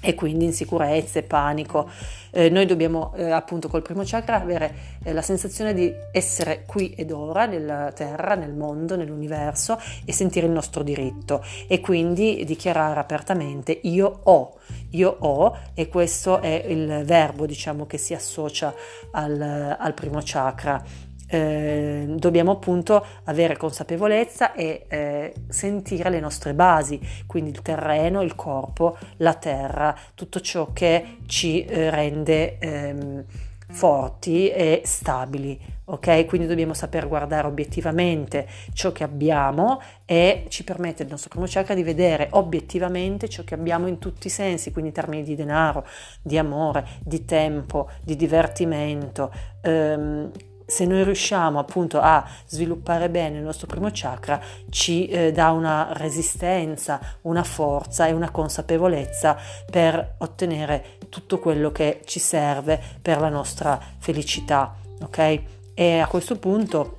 e 0.00 0.14
quindi 0.14 0.44
insicurezze, 0.44 1.22
panico. 1.22 1.90
Eh, 2.30 2.50
noi 2.50 2.66
dobbiamo 2.66 3.14
eh, 3.16 3.30
appunto 3.30 3.68
col 3.68 3.82
primo 3.82 4.02
chakra 4.04 4.40
avere 4.40 4.74
eh, 5.02 5.12
la 5.12 5.22
sensazione 5.22 5.74
di 5.74 5.92
essere 6.12 6.64
qui 6.66 6.92
ed 6.94 7.10
ora 7.10 7.46
nella 7.46 7.90
terra, 7.92 8.34
nel 8.34 8.54
mondo, 8.54 8.96
nell'universo 8.96 9.80
e 10.04 10.12
sentire 10.12 10.46
il 10.46 10.52
nostro 10.52 10.82
diritto 10.82 11.42
e 11.66 11.80
quindi 11.80 12.44
dichiarare 12.44 13.00
apertamente 13.00 13.78
io 13.82 14.20
ho, 14.24 14.58
io 14.90 15.16
ho 15.18 15.56
e 15.74 15.88
questo 15.88 16.40
è 16.40 16.64
il 16.68 17.02
verbo 17.04 17.46
diciamo 17.46 17.86
che 17.86 17.98
si 17.98 18.14
associa 18.14 18.72
al, 19.12 19.76
al 19.78 19.94
primo 19.94 20.20
chakra 20.22 20.82
eh, 21.28 22.06
dobbiamo 22.16 22.52
appunto 22.52 23.04
avere 23.24 23.56
consapevolezza 23.56 24.54
e 24.54 24.86
eh, 24.88 25.34
sentire 25.48 26.10
le 26.10 26.20
nostre 26.20 26.54
basi, 26.54 27.00
quindi 27.26 27.50
il 27.50 27.62
terreno, 27.62 28.22
il 28.22 28.34
corpo, 28.34 28.96
la 29.18 29.34
terra, 29.34 29.94
tutto 30.14 30.40
ciò 30.40 30.72
che 30.72 31.18
ci 31.26 31.64
eh, 31.64 31.90
rende 31.90 32.58
ehm, 32.58 33.24
forti 33.70 34.48
e 34.48 34.82
stabili. 34.84 35.76
Ok, 35.90 36.26
quindi 36.26 36.46
dobbiamo 36.46 36.74
saper 36.74 37.08
guardare 37.08 37.46
obiettivamente 37.46 38.46
ciò 38.74 38.92
che 38.92 39.04
abbiamo 39.04 39.80
e 40.04 40.44
ci 40.48 40.62
permette 40.62 41.02
il 41.02 41.08
nostro 41.08 41.30
primo 41.30 41.46
chakra 41.48 41.74
di 41.74 41.82
vedere 41.82 42.28
obiettivamente 42.32 43.26
ciò 43.28 43.42
che 43.42 43.54
abbiamo 43.54 43.86
in 43.86 43.98
tutti 43.98 44.26
i 44.26 44.30
sensi, 44.30 44.70
quindi 44.70 44.90
in 44.90 44.94
termini 44.94 45.22
di 45.22 45.34
denaro, 45.34 45.86
di 46.20 46.36
amore, 46.36 46.86
di 47.00 47.24
tempo, 47.24 47.88
di 48.02 48.16
divertimento, 48.16 49.32
ehm, 49.62 50.30
se 50.68 50.84
noi 50.84 51.02
riusciamo 51.02 51.58
appunto 51.58 51.98
a 51.98 52.22
sviluppare 52.46 53.08
bene 53.08 53.38
il 53.38 53.42
nostro 53.42 53.66
primo 53.66 53.88
chakra, 53.90 54.38
ci 54.68 55.08
eh, 55.08 55.32
dà 55.32 55.50
una 55.50 55.88
resistenza, 55.92 57.00
una 57.22 57.42
forza 57.42 58.06
e 58.06 58.12
una 58.12 58.30
consapevolezza 58.30 59.38
per 59.70 60.16
ottenere 60.18 60.98
tutto 61.08 61.38
quello 61.38 61.72
che 61.72 62.02
ci 62.04 62.18
serve 62.18 62.78
per 63.00 63.18
la 63.18 63.30
nostra 63.30 63.80
felicità, 63.96 64.76
ok? 65.00 65.42
E 65.72 66.00
a 66.00 66.06
questo 66.06 66.36
punto 66.36 66.97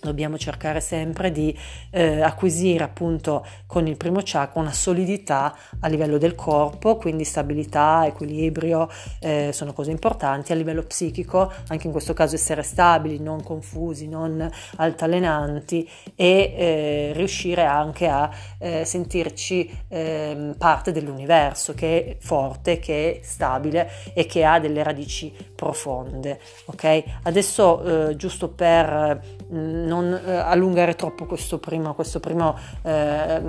dobbiamo 0.00 0.38
cercare 0.38 0.80
sempre 0.80 1.32
di 1.32 1.56
eh, 1.90 2.20
acquisire 2.20 2.84
appunto 2.84 3.44
con 3.66 3.86
il 3.86 3.96
primo 3.96 4.20
chakra 4.22 4.60
una 4.60 4.72
solidità 4.72 5.54
a 5.80 5.88
livello 5.88 6.18
del 6.18 6.34
corpo, 6.34 6.96
quindi 6.96 7.24
stabilità, 7.24 8.04
equilibrio 8.06 8.88
eh, 9.20 9.50
sono 9.52 9.72
cose 9.72 9.90
importanti, 9.90 10.52
a 10.52 10.54
livello 10.54 10.82
psichico 10.82 11.52
anche 11.68 11.86
in 11.86 11.92
questo 11.92 12.14
caso 12.14 12.34
essere 12.34 12.62
stabili, 12.62 13.18
non 13.18 13.42
confusi, 13.42 14.08
non 14.08 14.48
altalenanti 14.76 15.88
e 16.14 16.54
eh, 16.56 17.12
riuscire 17.14 17.64
anche 17.64 18.06
a 18.08 18.30
eh, 18.58 18.84
sentirci 18.84 19.84
ehm, 19.88 20.54
parte 20.58 20.92
dell'universo 20.92 21.74
che 21.74 22.04
è 22.04 22.16
forte, 22.20 22.78
che 22.78 23.20
è 23.20 23.24
stabile 23.24 23.90
e 24.14 24.26
che 24.26 24.44
ha 24.44 24.60
delle 24.60 24.82
radici 24.82 25.34
profonde. 25.54 26.40
Ok? 26.66 27.02
Adesso 27.22 28.08
eh, 28.10 28.16
giusto 28.16 28.48
per 28.48 29.20
mm, 29.52 29.86
non 29.86 29.95
eh, 30.04 30.34
allungare 30.36 30.94
troppo 30.94 31.24
questo 31.26 31.58
primo, 31.58 31.94
questo 31.94 32.20
primo 32.20 32.56
eh, 32.82 33.40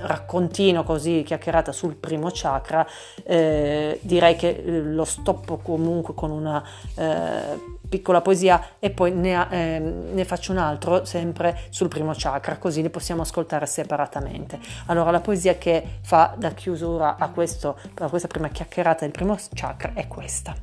raccontino 0.00 0.82
così 0.84 1.22
chiacchierata 1.24 1.72
sul 1.72 1.94
primo 1.94 2.30
chakra, 2.32 2.86
eh, 3.24 3.98
direi 4.02 4.36
che 4.36 4.62
eh, 4.64 4.80
lo 4.80 5.04
stoppo 5.04 5.58
comunque 5.58 6.14
con 6.14 6.30
una 6.30 6.62
eh, 6.94 7.82
piccola 7.88 8.20
poesia 8.20 8.70
e 8.78 8.90
poi 8.90 9.12
ne, 9.12 9.46
ehm, 9.50 10.14
ne, 10.14 10.24
faccio 10.24 10.52
un 10.52 10.58
altro 10.58 11.04
sempre 11.04 11.58
sul 11.70 11.88
primo 11.88 12.12
chakra, 12.16 12.58
così 12.58 12.82
li 12.82 12.90
possiamo 12.90 13.22
ascoltare 13.22 13.66
separatamente. 13.66 14.58
Allora, 14.86 15.10
la 15.10 15.20
poesia 15.20 15.56
che 15.56 15.98
fa 16.02 16.34
da 16.36 16.50
chiusura 16.50 17.16
a, 17.16 17.28
questo, 17.30 17.78
a 17.98 18.08
questa 18.08 18.28
prima 18.28 18.48
chiacchierata 18.48 19.04
del 19.04 19.12
primo 19.12 19.36
chakra 19.54 19.92
è 19.94 20.08
questa. 20.08 20.54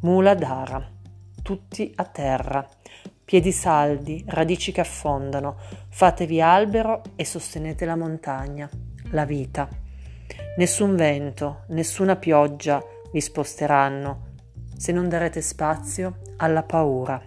Mula 0.00 0.34
Dara, 0.34 0.82
tutti 1.42 1.92
a 1.96 2.04
terra 2.04 2.66
piedi 3.28 3.52
saldi, 3.52 4.24
radici 4.26 4.72
che 4.72 4.80
affondano, 4.80 5.58
fatevi 5.90 6.40
albero 6.40 7.02
e 7.14 7.26
sostenete 7.26 7.84
la 7.84 7.94
montagna, 7.94 8.66
la 9.10 9.26
vita. 9.26 9.68
Nessun 10.56 10.96
vento, 10.96 11.64
nessuna 11.68 12.16
pioggia 12.16 12.82
vi 13.12 13.20
sposteranno, 13.20 14.28
se 14.74 14.92
non 14.92 15.10
darete 15.10 15.42
spazio 15.42 16.20
alla 16.38 16.62
paura. 16.62 17.22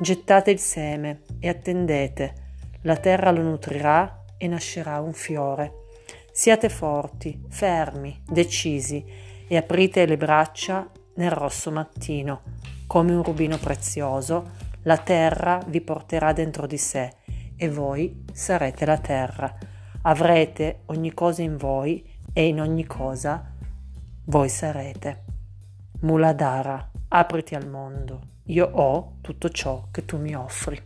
Gettate 0.00 0.52
il 0.52 0.60
seme 0.60 1.22
e 1.40 1.48
attendete, 1.48 2.34
la 2.82 2.96
terra 2.96 3.32
lo 3.32 3.42
nutrirà 3.42 4.22
e 4.36 4.46
nascerà 4.46 5.00
un 5.00 5.14
fiore. 5.14 5.86
Siate 6.30 6.68
forti, 6.68 7.42
fermi, 7.48 8.22
decisi 8.24 9.04
e 9.48 9.56
aprite 9.56 10.06
le 10.06 10.16
braccia 10.16 10.88
nel 11.16 11.32
rosso 11.32 11.72
mattino, 11.72 12.42
come 12.86 13.12
un 13.12 13.24
rubino 13.24 13.58
prezioso 13.58 14.67
la 14.88 14.96
terra 14.96 15.60
vi 15.66 15.82
porterà 15.82 16.32
dentro 16.32 16.66
di 16.66 16.78
sé 16.78 17.12
e 17.56 17.68
voi 17.68 18.24
sarete 18.32 18.86
la 18.86 18.96
terra. 18.96 19.54
Avrete 20.02 20.84
ogni 20.86 21.12
cosa 21.12 21.42
in 21.42 21.58
voi 21.58 22.02
e 22.32 22.46
in 22.46 22.58
ogni 22.58 22.86
cosa 22.86 23.52
voi 24.24 24.48
sarete. 24.48 25.24
Muladhara, 26.00 26.90
apriti 27.08 27.54
al 27.54 27.68
mondo. 27.68 28.20
Io 28.44 28.66
ho 28.66 29.16
tutto 29.20 29.50
ciò 29.50 29.88
che 29.90 30.06
tu 30.06 30.16
mi 30.16 30.34
offri. 30.34 30.82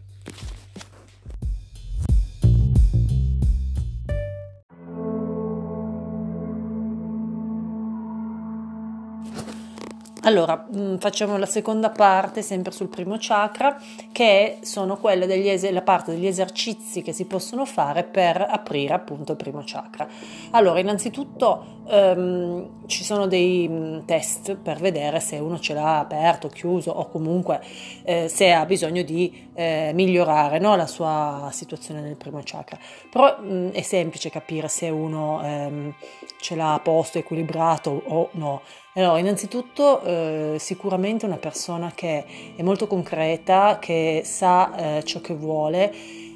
Allora, 10.25 10.69
mm, 10.73 10.99
facciamo 10.99 11.37
la 11.37 11.47
seconda 11.47 11.91
parte 11.91 12.43
sempre 12.43 12.71
sul 12.71 12.87
primo 12.87 13.17
chakra, 13.19 13.76
che 14.12 14.59
sono 14.62 14.97
quelle 14.97 15.26
degli 15.26 15.49
es- 15.49 15.69
la 15.69 15.83
parte 15.83 16.12
degli 16.12 16.29
esercizi 16.29 17.02
che 17.02 17.12
si 17.12 17.25
possono 17.25 17.64
fare 17.64 18.05
per 18.05 18.41
aprire 18.49 18.95
appunto 18.95 19.33
il 19.33 19.38
primo 19.38 19.62
chakra. 19.64 20.07
Allora, 20.52 20.79
innanzitutto 20.79 21.81
um, 21.88 22.87
ci 22.87 23.02
sono 23.02 23.26
dei 23.26 23.69
mm, 23.69 24.05
test 24.05 24.55
per 24.55 24.79
vedere 24.79 25.19
se 25.19 25.38
uno 25.38 25.59
ce 25.59 25.75
l'ha 25.75 25.99
aperto, 25.99 26.47
chiuso 26.47 26.93
o 26.93 27.09
comunque 27.09 27.61
eh, 28.05 28.29
se 28.29 28.52
ha 28.52 28.64
bisogno 28.64 29.02
di 29.02 29.50
eh, 29.55 29.91
migliorare 29.93 30.61
no, 30.61 30.76
la 30.76 30.87
sua 30.87 31.49
situazione 31.50 32.00
nel 32.00 32.17
primo 32.17 32.41
chakra. 32.45 32.79
Però 33.11 33.38
mh, 33.41 33.52
mm, 33.52 33.69
è 33.71 33.83
semplice 33.83 34.31
capire 34.31 34.69
se 34.69 34.88
uno 34.88 35.43
ehm, 35.43 35.95
ce 36.41 36.55
l'ha 36.55 36.75
a 36.75 36.79
posto, 36.79 37.19
equilibrato 37.19 38.02
o 38.07 38.29
no. 38.35 38.62
Allora, 38.94 39.18
innanzitutto 39.18 40.02
eh, 40.02 40.56
sicuramente 40.58 41.25
una 41.25 41.38
persona 41.38 41.92
che 41.94 42.26
è 42.54 42.61
molto 42.62 42.87
concreta, 42.87 43.78
che 43.80 44.20
sa 44.22 44.99
eh, 44.99 45.04
ciò 45.04 45.22
che 45.22 45.32
vuole, 45.34 45.90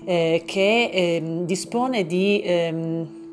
eh, 0.07 0.43
che 0.47 0.89
ehm, 0.91 1.45
dispone 1.45 2.07
di 2.07 2.41
ehm, 2.43 3.31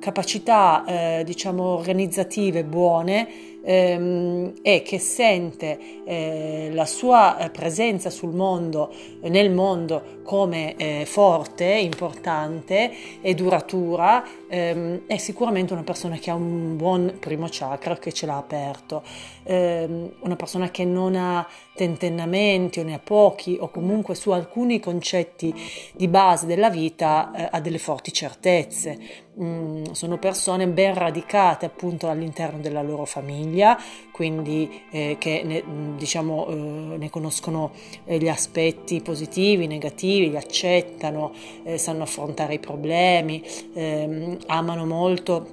capacità 0.00 0.84
eh, 0.84 1.22
diciamo 1.24 1.62
organizzative 1.62 2.64
buone 2.64 3.28
ehm, 3.62 4.54
e 4.62 4.82
che 4.82 4.98
sente 4.98 5.78
eh, 6.04 6.70
la 6.72 6.86
sua 6.86 7.38
eh, 7.38 7.50
presenza 7.50 8.10
sul 8.10 8.34
mondo, 8.34 8.92
nel 9.20 9.52
mondo 9.52 10.15
come 10.26 10.74
eh, 10.76 11.04
forte, 11.06 11.64
importante 11.64 12.92
e 13.22 13.34
duratura, 13.34 14.22
ehm, 14.48 15.02
è 15.06 15.16
sicuramente 15.16 15.72
una 15.72 15.84
persona 15.84 16.16
che 16.16 16.30
ha 16.30 16.34
un 16.34 16.76
buon 16.76 17.16
primo 17.18 17.46
chakra, 17.48 17.96
che 17.96 18.12
ce 18.12 18.26
l'ha 18.26 18.36
aperto, 18.36 19.02
ehm, 19.44 20.16
una 20.20 20.36
persona 20.36 20.70
che 20.70 20.84
non 20.84 21.14
ha 21.14 21.46
tentennamenti 21.74 22.80
o 22.80 22.82
ne 22.82 22.94
ha 22.94 22.98
pochi 22.98 23.56
o 23.60 23.70
comunque 23.70 24.14
su 24.16 24.30
alcuni 24.32 24.80
concetti 24.80 25.54
di 25.94 26.08
base 26.08 26.46
della 26.46 26.70
vita 26.70 27.30
eh, 27.32 27.48
ha 27.50 27.60
delle 27.60 27.78
forti 27.78 28.12
certezze. 28.12 29.24
Mm, 29.40 29.84
sono 29.92 30.18
persone 30.18 30.66
ben 30.66 30.94
radicate 30.94 31.66
appunto 31.66 32.08
all'interno 32.08 32.58
della 32.58 32.80
loro 32.80 33.04
famiglia, 33.04 33.78
quindi 34.16 34.82
eh, 34.92 35.16
che 35.18 35.42
ne, 35.44 35.62
diciamo, 35.94 36.46
eh, 36.48 36.54
ne 36.96 37.10
conoscono 37.10 37.72
eh, 38.06 38.16
gli 38.16 38.28
aspetti 38.28 39.02
positivi, 39.02 39.66
negativi, 39.66 40.30
li 40.30 40.38
accettano, 40.38 41.34
eh, 41.64 41.76
sanno 41.76 42.04
affrontare 42.04 42.54
i 42.54 42.58
problemi, 42.58 43.44
ehm, 43.74 44.38
amano 44.46 44.86
molto 44.86 45.46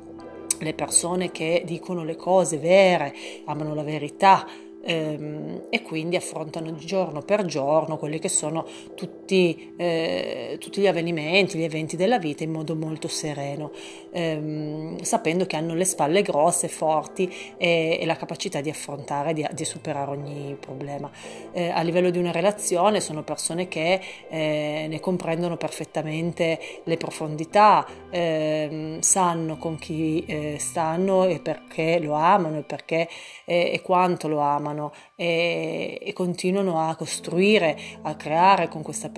le 0.60 0.74
persone 0.74 1.30
che 1.30 1.64
dicono 1.66 2.06
le 2.06 2.16
cose 2.16 2.58
vere, 2.58 3.14
amano 3.44 3.76
la 3.76 3.84
verità, 3.84 4.48
ehm, 4.82 5.64
e 5.70 5.82
quindi 5.82 6.16
affrontano 6.16 6.74
giorno 6.76 7.22
per 7.22 7.44
giorno 7.44 7.98
quelli 7.98 8.18
che 8.18 8.30
sono 8.30 8.66
tutti, 8.96 9.23
eh, 9.26 10.58
tutti, 10.60 10.82
gli 10.82 10.88
avvenimenti, 10.88 11.58
gli 11.58 11.64
eventi 11.64 11.96
della 11.96 12.20
vita 12.20 12.44
in 12.44 12.52
modo 12.52 12.76
molto 12.76 13.08
sereno, 13.08 13.72
ehm, 14.12 15.00
sapendo 15.02 15.46
che 15.46 15.56
hanno 15.56 15.74
le 15.74 15.86
spalle 15.86 16.22
grosse, 16.22 16.68
forti 16.68 17.32
e, 17.58 17.98
e 18.00 18.06
la 18.06 18.16
capacità 18.16 18.62
di 18.62 18.70
affrontare, 18.70 19.34
di, 19.34 19.46
di 19.52 19.66
superare 19.66 20.12
ogni 20.12 20.58
problema. 20.60 21.10
Eh, 21.52 21.70
a 21.70 21.82
livello 21.82 22.10
di 22.10 22.18
una 22.18 22.32
relazione 22.32 23.00
sono 23.00 23.24
persone 23.24 23.68
che 23.68 24.00
eh, 24.30 24.86
ne 24.90 25.00
comprendono 25.00 25.58
perfettamente 25.58 26.60
le 26.84 26.98
profondità, 26.98 27.86
ehm, 28.10 29.00
sanno 29.02 29.58
con 29.58 29.78
chi 29.78 30.24
eh, 30.26 30.58
stanno 30.60 31.26
e 31.26 31.40
perché 31.40 32.00
lo 32.00 32.14
amano 32.14 32.60
e 32.60 32.64
perché 32.64 33.08
e 33.46 33.82
quanto 33.84 34.28
lo 34.28 34.40
amano 34.40 34.64
amano 34.64 34.94
e, 35.16 36.00
e, 36.02 36.14
continuano 36.14 36.80
a 36.80 36.96
costruire, 36.96 37.78
a 38.02 38.16
creare 38.16 38.68
con 38.68 38.82
questa 38.82 39.10
persona. 39.10 39.13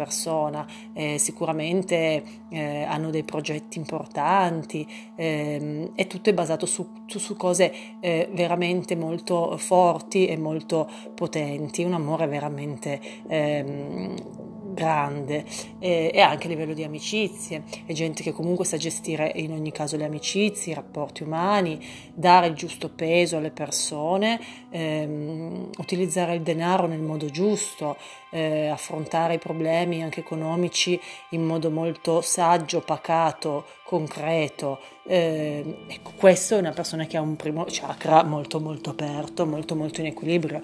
Eh, 0.94 1.18
sicuramente 1.18 2.24
eh, 2.50 2.84
hanno 2.84 3.10
dei 3.10 3.24
progetti 3.24 3.78
importanti 3.78 4.88
ehm, 5.16 5.92
e 5.96 6.08
tutto 6.08 6.30
è 6.30 6.34
basato 6.34 6.66
su, 6.66 6.88
su, 7.08 7.18
su 7.20 7.36
cose 7.36 7.74
eh, 8.00 8.30
veramente 8.32 8.96
molto 8.96 9.58
forti 9.58 10.28
e 10.28 10.38
molto 10.38 10.90
potenti, 11.16 11.84
un 11.84 11.94
amore 11.94 12.28
veramente 12.28 13.00
ehm, 13.28 14.54
grande 14.76 15.46
eh, 15.80 16.12
e 16.14 16.20
anche 16.20 16.46
a 16.46 16.50
livello 16.50 16.76
di 16.76 16.84
amicizie, 16.84 17.64
è 17.86 17.94
gente 17.94 18.22
che 18.22 18.32
comunque 18.32 18.66
sa 18.66 18.78
gestire 18.78 19.32
in 19.36 19.52
ogni 19.54 19.72
caso 19.72 19.98
le 19.98 20.06
amicizie, 20.06 20.74
i 20.74 20.76
rapporti 20.76 21.24
umani, 21.24 21.84
dare 22.14 22.48
il 22.48 22.54
giusto 22.54 22.90
peso 22.90 23.38
alle 23.38 23.50
persone, 23.50 24.40
ehm, 24.70 25.70
utilizzare 25.78 26.36
il 26.36 26.42
denaro 26.42 26.86
nel 26.86 27.02
modo 27.02 27.28
giusto, 27.28 27.98
eh, 28.36 28.68
affrontare 28.68 29.36
i 29.36 29.40
problemi 29.40 30.04
anche 30.04 30.20
economici 30.20 31.00
in 31.30 31.46
modo 31.46 31.72
molto 31.72 32.20
saggio, 32.20 32.82
pacato, 32.82 33.66
concreto. 33.86 34.80
Eh, 35.08 35.86
ecco, 35.88 36.12
questo 36.18 36.56
è 36.56 36.60
una 36.60 36.72
persona 36.72 37.06
che 37.06 37.16
ha 37.16 37.22
un 37.22 37.38
primo 37.38 37.66
chakra 37.66 38.24
molto 38.24 38.60
molto 38.60 38.90
aperto, 38.90 39.46
molto 39.46 39.76
molto 39.76 40.02
in 40.02 40.08
equilibrio. 40.08 40.62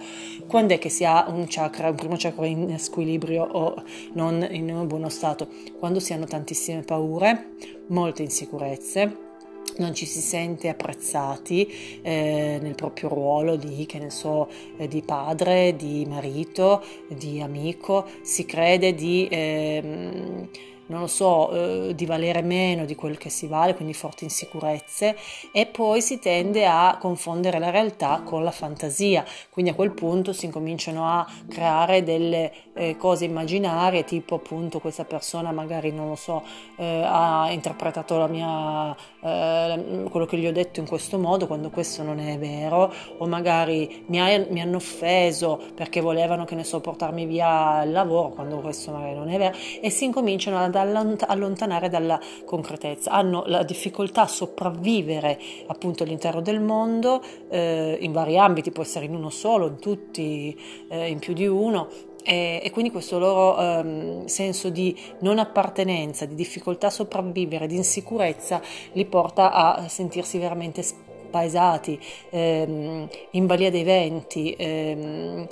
Quando 0.47 0.73
è 0.73 0.79
che 0.79 0.89
si 0.89 1.05
ha 1.05 1.29
un 1.29 1.45
chakra, 1.47 1.89
un 1.89 1.95
primo 1.95 2.15
chakra 2.17 2.45
in 2.45 2.77
squilibrio 2.77 3.43
o 3.43 3.81
non 4.13 4.45
in 4.51 4.69
un 4.69 4.85
buono 4.87 5.07
stato? 5.07 5.47
Quando 5.79 6.01
si 6.01 6.11
hanno 6.11 6.25
tantissime 6.25 6.81
paure, 6.81 7.51
molte 7.87 8.23
insicurezze 8.23 9.30
non 9.77 9.93
ci 9.93 10.05
si 10.05 10.21
sente 10.21 10.69
apprezzati 10.69 11.99
eh, 12.01 12.59
nel 12.61 12.75
proprio 12.75 13.09
ruolo 13.09 13.55
di, 13.55 13.85
che 13.85 13.99
ne 13.99 14.09
so, 14.09 14.49
eh, 14.77 14.87
di 14.87 15.01
padre, 15.01 15.75
di 15.75 16.05
marito, 16.07 16.83
di 17.07 17.41
amico, 17.41 18.05
si 18.21 18.45
crede 18.45 18.93
di... 18.93 19.27
Eh, 19.29 20.49
non 20.91 20.99
lo 20.99 21.07
so, 21.07 21.51
eh, 21.51 21.95
di 21.95 22.05
valere 22.05 22.41
meno 22.41 22.83
di 22.85 22.95
quel 22.95 23.17
che 23.17 23.29
si 23.29 23.47
vale, 23.47 23.73
quindi 23.73 23.93
forti 23.93 24.25
insicurezze, 24.25 25.15
e 25.53 25.65
poi 25.65 26.01
si 26.01 26.19
tende 26.19 26.65
a 26.65 26.97
confondere 26.99 27.59
la 27.59 27.69
realtà 27.69 28.21
con 28.25 28.43
la 28.43 28.51
fantasia, 28.51 29.23
quindi 29.49 29.71
a 29.71 29.73
quel 29.73 29.93
punto 29.93 30.33
si 30.33 30.45
incominciano 30.45 31.07
a 31.07 31.25
creare 31.47 32.03
delle 32.03 32.51
eh, 32.73 32.97
cose 32.97 33.23
immaginarie, 33.25 34.03
tipo 34.03 34.35
appunto 34.35 34.79
questa 34.79 35.05
persona 35.05 35.51
magari, 35.51 35.91
non 35.91 36.09
lo 36.09 36.15
so, 36.15 36.43
eh, 36.75 37.01
ha 37.05 37.49
interpretato 37.51 38.17
la 38.17 38.27
mia, 38.27 38.95
eh, 39.21 40.09
quello 40.09 40.25
che 40.25 40.37
gli 40.37 40.45
ho 40.45 40.51
detto 40.51 40.81
in 40.81 40.87
questo 40.87 41.17
modo, 41.17 41.47
quando 41.47 41.69
questo 41.69 42.03
non 42.03 42.19
è 42.19 42.37
vero, 42.37 42.93
o 43.17 43.27
magari 43.27 44.03
mi, 44.07 44.19
ha, 44.19 44.45
mi 44.49 44.61
hanno 44.61 44.75
offeso 44.75 45.59
perché 45.73 46.01
volevano, 46.01 46.43
che 46.43 46.55
ne 46.55 46.65
so, 46.65 46.81
portarmi 46.81 47.25
via 47.25 47.81
il 47.83 47.91
lavoro, 47.91 48.29
quando 48.29 48.59
questo 48.59 48.91
magari 48.91 49.15
non 49.15 49.29
è 49.29 49.37
vero, 49.37 49.55
e 49.79 49.89
si 49.89 50.03
incominciano 50.05 50.57
ad 50.57 50.75
allontanare 50.81 51.89
dalla 51.89 52.19
concretezza, 52.45 53.11
hanno 53.11 53.43
la 53.47 53.63
difficoltà 53.63 54.23
a 54.23 54.27
sopravvivere 54.27 55.39
appunto 55.67 56.03
all'interno 56.03 56.41
del 56.41 56.59
mondo 56.59 57.21
eh, 57.49 57.97
in 57.99 58.11
vari 58.11 58.37
ambiti, 58.37 58.71
può 58.71 58.83
essere 58.83 59.05
in 59.05 59.15
uno 59.15 59.29
solo, 59.29 59.67
in 59.67 59.79
tutti, 59.79 60.59
eh, 60.89 61.09
in 61.09 61.19
più 61.19 61.33
di 61.33 61.47
uno, 61.47 61.87
e, 62.23 62.61
e, 62.63 62.69
quindi 62.69 62.91
questo 62.91 63.17
loro 63.17 63.59
um, 63.59 64.25
senso 64.25 64.69
di 64.69 64.95
non 65.19 65.39
appartenenza, 65.39 66.25
di 66.25 66.35
difficoltà 66.35 66.87
a 66.87 66.91
sopravvivere, 66.91 67.65
di 67.65 67.75
insicurezza 67.75 68.61
li 68.93 69.05
porta 69.05 69.51
a 69.51 69.87
sentirsi 69.87 70.37
veramente 70.37 70.83
spaesati, 70.83 71.99
ehm, 72.29 73.07
in 73.31 73.45
balia 73.45 73.71
dei 73.71 73.83
venti, 73.83 74.53
ehm, 74.57 75.47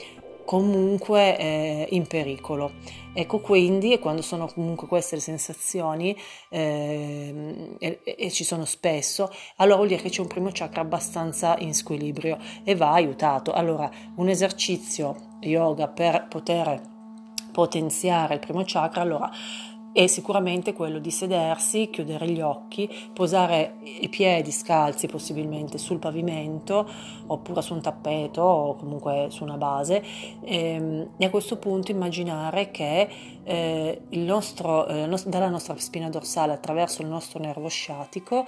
comunque 0.50 1.38
eh, 1.38 1.88
in 1.92 2.08
pericolo. 2.08 2.72
Ecco 3.14 3.40
quindi, 3.40 3.94
e 3.94 4.00
quando 4.00 4.24
sono 4.24 4.48
comunque 4.48 4.88
queste 4.88 5.14
le 5.14 5.22
sensazioni, 5.22 6.18
eh, 6.50 7.76
e, 7.78 8.00
e, 8.04 8.32
ci 8.32 8.44
sono 8.44 8.66
spesso, 8.66 9.32
allora 9.58 9.76
vuol 9.76 9.90
dire 9.90 10.02
che 10.02 10.10
c'è 10.10 10.22
un 10.22 10.28
primo 10.28 10.50
chakra 10.52 10.82
abbastanza 10.82 11.56
in 11.60 11.76
squilibrio 11.76 12.40
e 12.64 12.74
va 12.76 12.94
aiutato. 12.94 13.52
Allora, 13.52 13.92
un 14.16 14.28
esercizio 14.28 15.38
yoga 15.42 15.88
per 15.88 16.26
poter 16.28 16.82
potenziare 17.52 18.34
il 18.34 18.40
primo 18.40 18.64
chakra, 18.66 19.02
allora 19.02 19.30
è 19.92 20.08
sicuramente 20.08 20.74
quello 20.74 21.00
di 21.00 21.12
sedersi, 21.12 21.90
chiudere 21.90 22.30
gli 22.30 22.42
occhi, 22.42 22.90
posare 23.14 23.78
i 23.84 24.08
piedi 24.10 24.52
scalzi 24.52 25.08
possibilmente 25.08 25.78
sul 25.78 26.00
pavimento 26.00 26.88
oppure 27.28 27.62
su 27.62 27.74
un 27.74 27.82
tappeto 27.82 28.42
o 28.42 28.76
comunque 28.76 29.28
su 29.30 29.44
una 29.44 29.58
base. 29.58 30.04
Ehm, 30.42 31.12
e 31.18 31.26
a 31.26 31.30
questo 31.30 31.58
punto 31.58 31.92
immaginare 31.92 32.72
che 32.72 33.10
eh, 33.44 34.02
nostro, 34.10 34.88
eh, 34.88 35.08
dalla 35.26 35.50
nostra 35.50 35.76
spina 35.78 36.10
dorsale 36.10 36.54
attraverso 36.54 37.02
il 37.02 37.08
nostro 37.08 37.40
nervo 37.40 37.68
sciatico, 37.68 38.46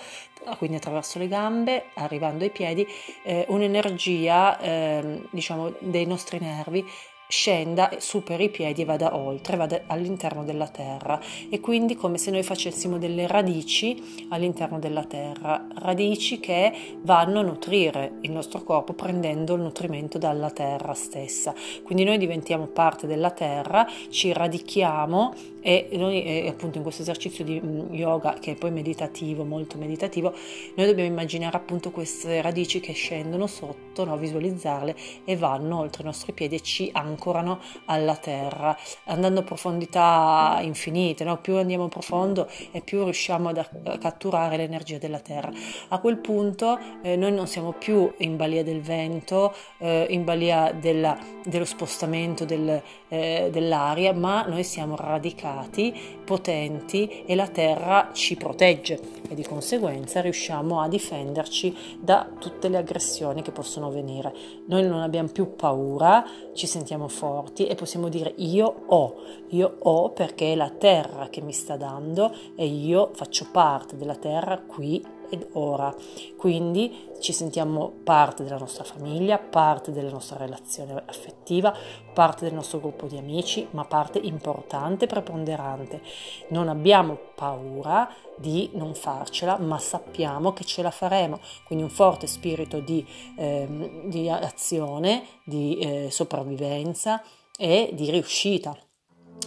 quindi 0.57 0.77
attraverso 0.77 1.19
le 1.19 1.27
gambe, 1.27 1.85
arrivando 1.95 2.43
ai 2.43 2.51
piedi, 2.51 2.85
eh, 3.23 3.45
un'energia 3.49 4.59
ehm, 4.59 5.27
diciamo 5.31 5.73
dei 5.79 6.05
nostri 6.05 6.39
nervi 6.39 6.85
scenda, 7.31 7.89
superi 7.97 8.43
i 8.43 8.49
piedi 8.49 8.81
e 8.81 8.85
vada 8.85 9.15
oltre, 9.15 9.55
vada 9.55 9.83
all'interno 9.87 10.43
della 10.43 10.67
terra 10.67 11.19
e 11.49 11.61
quindi 11.61 11.95
come 11.95 12.17
se 12.17 12.29
noi 12.29 12.43
facessimo 12.43 12.97
delle 12.97 13.25
radici 13.25 14.27
all'interno 14.29 14.79
della 14.79 15.05
terra, 15.05 15.65
radici 15.75 16.41
che 16.41 16.73
vanno 17.03 17.39
a 17.39 17.43
nutrire 17.43 18.17
il 18.21 18.31
nostro 18.31 18.63
corpo 18.63 18.91
prendendo 18.91 19.55
il 19.55 19.61
nutrimento 19.61 20.17
dalla 20.17 20.51
terra 20.51 20.93
stessa. 20.93 21.55
Quindi 21.83 22.03
noi 22.03 22.17
diventiamo 22.17 22.67
parte 22.67 23.07
della 23.07 23.31
terra, 23.31 23.87
ci 24.09 24.33
radichiamo 24.33 25.33
e 25.61 25.89
noi 25.91 26.23
e 26.23 26.47
appunto 26.47 26.77
in 26.77 26.83
questo 26.83 27.03
esercizio 27.03 27.43
di 27.43 27.61
mm, 27.63 27.93
yoga 27.93 28.33
che 28.33 28.51
è 28.51 28.55
poi 28.55 28.71
meditativo, 28.71 29.45
molto 29.45 29.77
meditativo, 29.77 30.33
noi 30.75 30.87
dobbiamo 30.87 31.09
immaginare 31.09 31.55
appunto 31.55 31.91
queste 31.91 32.41
radici 32.41 32.79
che 32.79 32.93
scendono 32.93 33.45
sotto, 33.47 34.03
no? 34.03 34.17
visualizzarle 34.17 34.95
e 35.23 35.37
vanno 35.37 35.79
oltre 35.79 36.01
i 36.01 36.05
nostri 36.05 36.33
piedi 36.33 36.55
e 36.55 36.61
ci 36.61 36.89
ancorano 36.91 37.59
alla 37.85 38.15
terra, 38.15 38.75
andando 39.05 39.41
a 39.41 39.43
profondità 39.43 40.59
infinite, 40.61 41.23
no? 41.23 41.39
più 41.39 41.55
andiamo 41.55 41.87
profondo 41.87 42.49
e 42.71 42.81
più 42.81 43.03
riusciamo 43.03 43.49
a 43.49 43.97
catturare 43.99 44.57
l'energia 44.57 44.97
della 44.97 45.19
terra. 45.19 45.51
A 45.89 45.99
quel 45.99 46.17
punto 46.17 46.79
eh, 47.03 47.15
noi 47.15 47.31
non 47.31 47.47
siamo 47.47 47.73
più 47.73 48.11
in 48.17 48.35
balia 48.35 48.63
del 48.63 48.81
vento, 48.81 49.53
eh, 49.77 50.07
in 50.09 50.23
balia 50.23 50.71
della, 50.71 51.17
dello 51.45 51.65
spostamento 51.65 52.45
del, 52.45 52.81
eh, 53.09 53.49
dell'aria, 53.51 54.13
ma 54.13 54.43
noi 54.47 54.63
siamo 54.63 54.95
radicati 54.95 55.49
radicati, 55.51 55.93
potenti 56.23 57.23
e 57.25 57.35
la 57.35 57.47
terra 57.47 58.09
ci 58.13 58.35
protegge 58.35 58.99
e 59.29 59.35
di 59.35 59.43
conseguenza 59.43 60.21
riusciamo 60.21 60.81
a 60.81 60.87
difenderci 60.87 61.75
da 61.99 62.27
tutte 62.39 62.69
le 62.69 62.77
aggressioni 62.77 63.41
che 63.41 63.51
possono 63.51 63.89
venire. 63.89 64.33
Noi 64.65 64.83
non 64.87 65.01
abbiamo 65.01 65.29
più 65.29 65.55
paura, 65.55 66.25
ci 66.53 66.67
sentiamo 66.67 67.07
forti 67.07 67.67
e 67.67 67.75
possiamo 67.75 68.09
dire 68.09 68.33
io 68.37 68.83
ho, 68.87 69.15
io 69.49 69.75
ho 69.79 70.09
perché 70.11 70.53
è 70.53 70.55
la 70.55 70.69
terra 70.69 71.27
che 71.29 71.41
mi 71.41 71.53
sta 71.53 71.75
dando 71.75 72.33
e 72.55 72.65
io 72.65 73.11
faccio 73.13 73.47
parte 73.51 73.97
della 73.97 74.15
terra 74.15 74.59
qui 74.59 75.19
ed 75.31 75.47
ora. 75.53 75.93
Quindi 76.37 77.09
ci 77.19 77.31
sentiamo 77.33 77.91
parte 78.03 78.43
della 78.43 78.57
nostra 78.57 78.83
famiglia, 78.83 79.37
parte 79.37 79.91
della 79.91 80.11
nostra 80.11 80.37
relazione 80.37 81.01
affettiva, 81.05 81.73
parte 82.13 82.45
del 82.45 82.53
nostro 82.53 82.79
gruppo 82.79 83.07
di 83.07 83.17
amici, 83.17 83.65
ma 83.71 83.85
parte 83.85 84.19
importante 84.19 85.07
preponderante. 85.07 86.01
Non 86.49 86.67
abbiamo 86.67 87.17
paura 87.33 88.13
di 88.35 88.69
non 88.73 88.93
farcela, 88.93 89.57
ma 89.57 89.79
sappiamo 89.79 90.51
che 90.51 90.65
ce 90.65 90.81
la 90.81 90.91
faremo. 90.91 91.39
Quindi 91.65 91.85
un 91.85 91.91
forte 91.91 92.27
spirito 92.27 92.79
di, 92.79 93.05
eh, 93.37 94.03
di 94.05 94.29
azione, 94.29 95.23
di 95.45 95.77
eh, 95.77 96.11
sopravvivenza 96.11 97.23
e 97.57 97.91
di 97.93 98.11
riuscita 98.11 98.75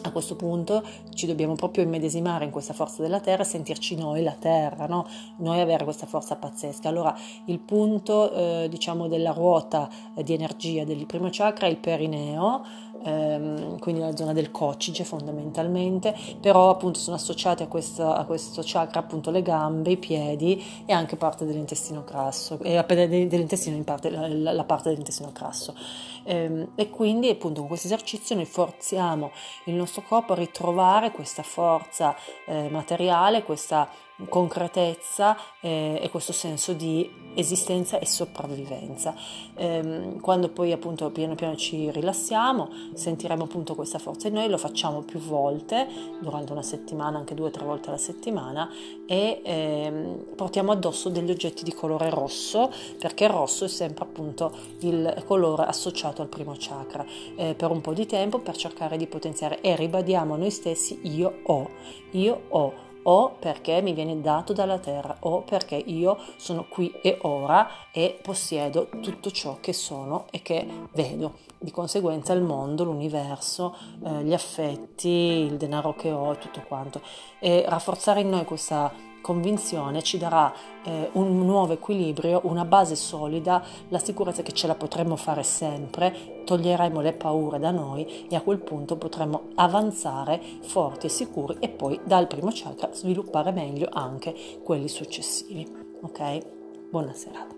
a 0.03 0.11
questo 0.11 0.37
punto 0.37 0.83
ci 1.15 1.27
dobbiamo 1.27 1.55
proprio 1.55 1.85
immedesimare 1.85 2.45
in 2.45 2.51
questa 2.51 2.73
forza 2.73 3.03
della 3.03 3.21
terra 3.21 3.43
e 3.43 3.47
sentirci 3.47 3.97
noi 3.97 4.23
la 4.23 4.37
terra, 4.39 4.87
no? 4.87 5.07
noi 5.39 5.61
avere 5.61 5.85
questa 5.85 6.07
forza 6.07 6.37
pazzesca. 6.37 6.89
Allora 6.89 7.17
il 7.47 7.59
punto 7.59 8.33
eh, 8.33 8.69
diciamo 8.69 9.09
della 9.09 9.33
ruota 9.33 9.89
eh, 10.15 10.23
di 10.23 10.35
energia 10.35 10.85
del 10.85 11.07
primo 11.07 11.29
chakra 11.31 11.67
è 11.67 11.71
il 11.71 11.79
perineo, 11.79 12.65
ehm, 13.05 13.79
quindi 13.79 14.01
la 14.01 14.17
zona 14.17 14.33
del 14.33 14.51
coccige 14.51 15.05
fondamentalmente, 15.05 16.15
però 16.41 16.71
appunto 16.71 16.99
sono 16.99 17.17
associate 17.17 17.65
a, 17.65 17.67
questa, 17.67 18.17
a, 18.17 18.25
questo 18.25 18.63
chakra 18.65 19.01
appunto 19.01 19.31
le 19.31 19.43
gambe, 19.43 19.93
i 19.93 19.97
piedi 19.97 20.63
e 20.87 20.93
anche 20.93 21.17
parte 21.17 21.45
dell'intestino 21.45 22.05
grasso, 22.05 22.59
e 22.61 22.83
dell'intestino 22.85 23.77
in 23.77 23.85
parte, 23.85 24.11
la, 24.11 24.53
la 24.53 24.65
parte 24.65 24.89
dell'intestino 24.89 25.31
grasso. 25.33 25.75
Ehm, 26.25 26.71
e 26.75 26.91
quindi 26.91 27.29
appunto 27.29 27.61
con 27.61 27.69
questo 27.69 27.87
esercizio 27.87 28.35
noi 28.35 28.47
forziamo 28.47 29.31
il 29.67 29.75
nostro 29.75 29.84
corpo 30.03 30.33
a 30.33 30.37
ritrovare 30.37 31.11
questa 31.11 31.42
forza 31.42 32.16
eh, 32.47 32.68
materiale, 32.70 33.42
questa 33.42 33.88
concretezza 34.29 35.37
eh, 35.61 35.98
e 36.00 36.09
questo 36.11 36.33
senso 36.33 36.72
di 36.72 37.22
esistenza 37.35 37.98
e 37.98 38.07
sopravvivenza. 38.07 39.14
Ehm, 39.57 40.20
quando 40.20 40.48
poi 40.48 40.72
appunto 40.72 41.11
piano 41.11 41.35
piano 41.35 41.57
ci 41.57 41.90
rilassiamo, 41.90 42.68
sentiremo 42.94 43.44
appunto 43.44 43.74
questa 43.74 43.98
forza 43.98 44.29
e 44.29 44.31
noi 44.31 44.48
lo 44.48 44.59
facciamo 44.59 45.03
più 45.03 45.18
volte 45.18 45.87
durante 46.20 46.53
una 46.53 46.62
settimana, 46.62 47.18
anche 47.18 47.35
due 47.35 47.48
o 47.48 47.50
tre 47.50 47.64
volte 47.64 47.88
alla 47.88 47.98
settimana 47.98 48.70
e 49.07 49.40
ehm, 49.44 50.35
portiamo 50.37 50.72
addosso 50.72 51.09
degli 51.09 51.31
oggetti 51.31 51.64
di 51.64 51.72
colore 51.72 52.09
rosso 52.11 52.70
perché 52.98 53.24
il 53.24 53.31
rosso 53.31 53.64
è 53.64 53.68
sempre 53.68 54.05
appunto 54.05 54.53
il 54.81 55.22
colore 55.27 55.64
associato 55.64 56.22
al 56.22 56.29
primo 56.29 56.55
chakra 56.57 57.05
eh, 57.37 57.55
per 57.55 57.70
un 57.70 57.81
po' 57.81 57.92
di 57.92 58.07
tempo 58.07 58.38
per 58.38 58.57
cercare 58.57 58.96
di 58.96 59.07
potenziare 59.07 59.61
e 59.61 59.74
ribadiamo 59.77 60.35
a 60.35 60.37
noi 60.37 60.50
stessi 60.50 61.00
io 61.03 61.40
ho, 61.42 61.68
io 62.12 62.42
ho 62.48 62.92
o 63.05 63.37
perché 63.38 63.81
mi 63.81 63.93
viene 63.93 64.21
dato 64.21 64.53
dalla 64.53 64.79
terra 64.79 65.17
o 65.21 65.43
perché 65.43 65.77
io 65.77 66.19
sono 66.37 66.67
qui 66.69 66.93
e 67.03 67.19
ora 67.23 67.69
e 67.93 68.19
possiedo 68.21 68.88
tutto 69.01 69.31
ciò 69.31 69.59
che 69.61 69.73
sono 69.73 70.27
e 70.31 70.43
che 70.43 70.67
vedo. 70.93 71.43
Di 71.59 71.71
conseguenza 71.71 72.35
il 72.35 72.43
mondo, 72.43 72.85
l'universo, 72.85 73.75
eh, 74.05 74.23
gli 74.23 74.35
affetti, 74.35 75.09
il 75.09 75.57
denaro 75.57 75.95
che 75.95 76.11
ho 76.11 76.33
e 76.33 76.38
tutto 76.38 76.62
quanto. 76.67 77.01
E 77.38 77.64
rafforzare 77.67 78.21
in 78.21 78.29
noi 78.29 78.45
questa 78.45 78.93
convinzione 79.25 80.03
ci 80.03 80.19
darà 80.19 80.53
eh, 80.85 81.09
un 81.13 81.47
nuovo 81.47 81.73
equilibrio, 81.73 82.43
una 82.45 82.67
base 82.67 82.95
solida, 82.95 83.65
la 83.89 83.99
sicurezza 83.99 84.43
che 84.43 84.53
ce 84.53 84.67
la 84.67 84.75
potremo 84.75 85.17
fare 85.17 85.43
sempre, 85.43 86.43
toglieremo 86.45 87.01
le 87.01 87.15
paure 87.15 87.59
da 87.59 87.71
noi 87.71 88.27
e 88.29 88.37
a 88.37 88.43
quel 88.43 88.59
punto 88.59 88.97
potremo 88.97 89.49
avanzare 89.55 90.39
forti 90.61 91.07
e 91.07 91.09
sicuri 91.09 91.57
e 91.59 91.71
poi 91.71 91.99
dal 92.05 92.27
primo 92.27 92.51
chakra 92.53 92.93
sviluppare 92.93 93.51
meglio 93.51 93.89
anche 93.91 94.35
quelli 94.63 94.89
successivi. 94.89 95.67
Ok? 96.03 96.47
Buona 96.91 97.15
serata. 97.15 97.55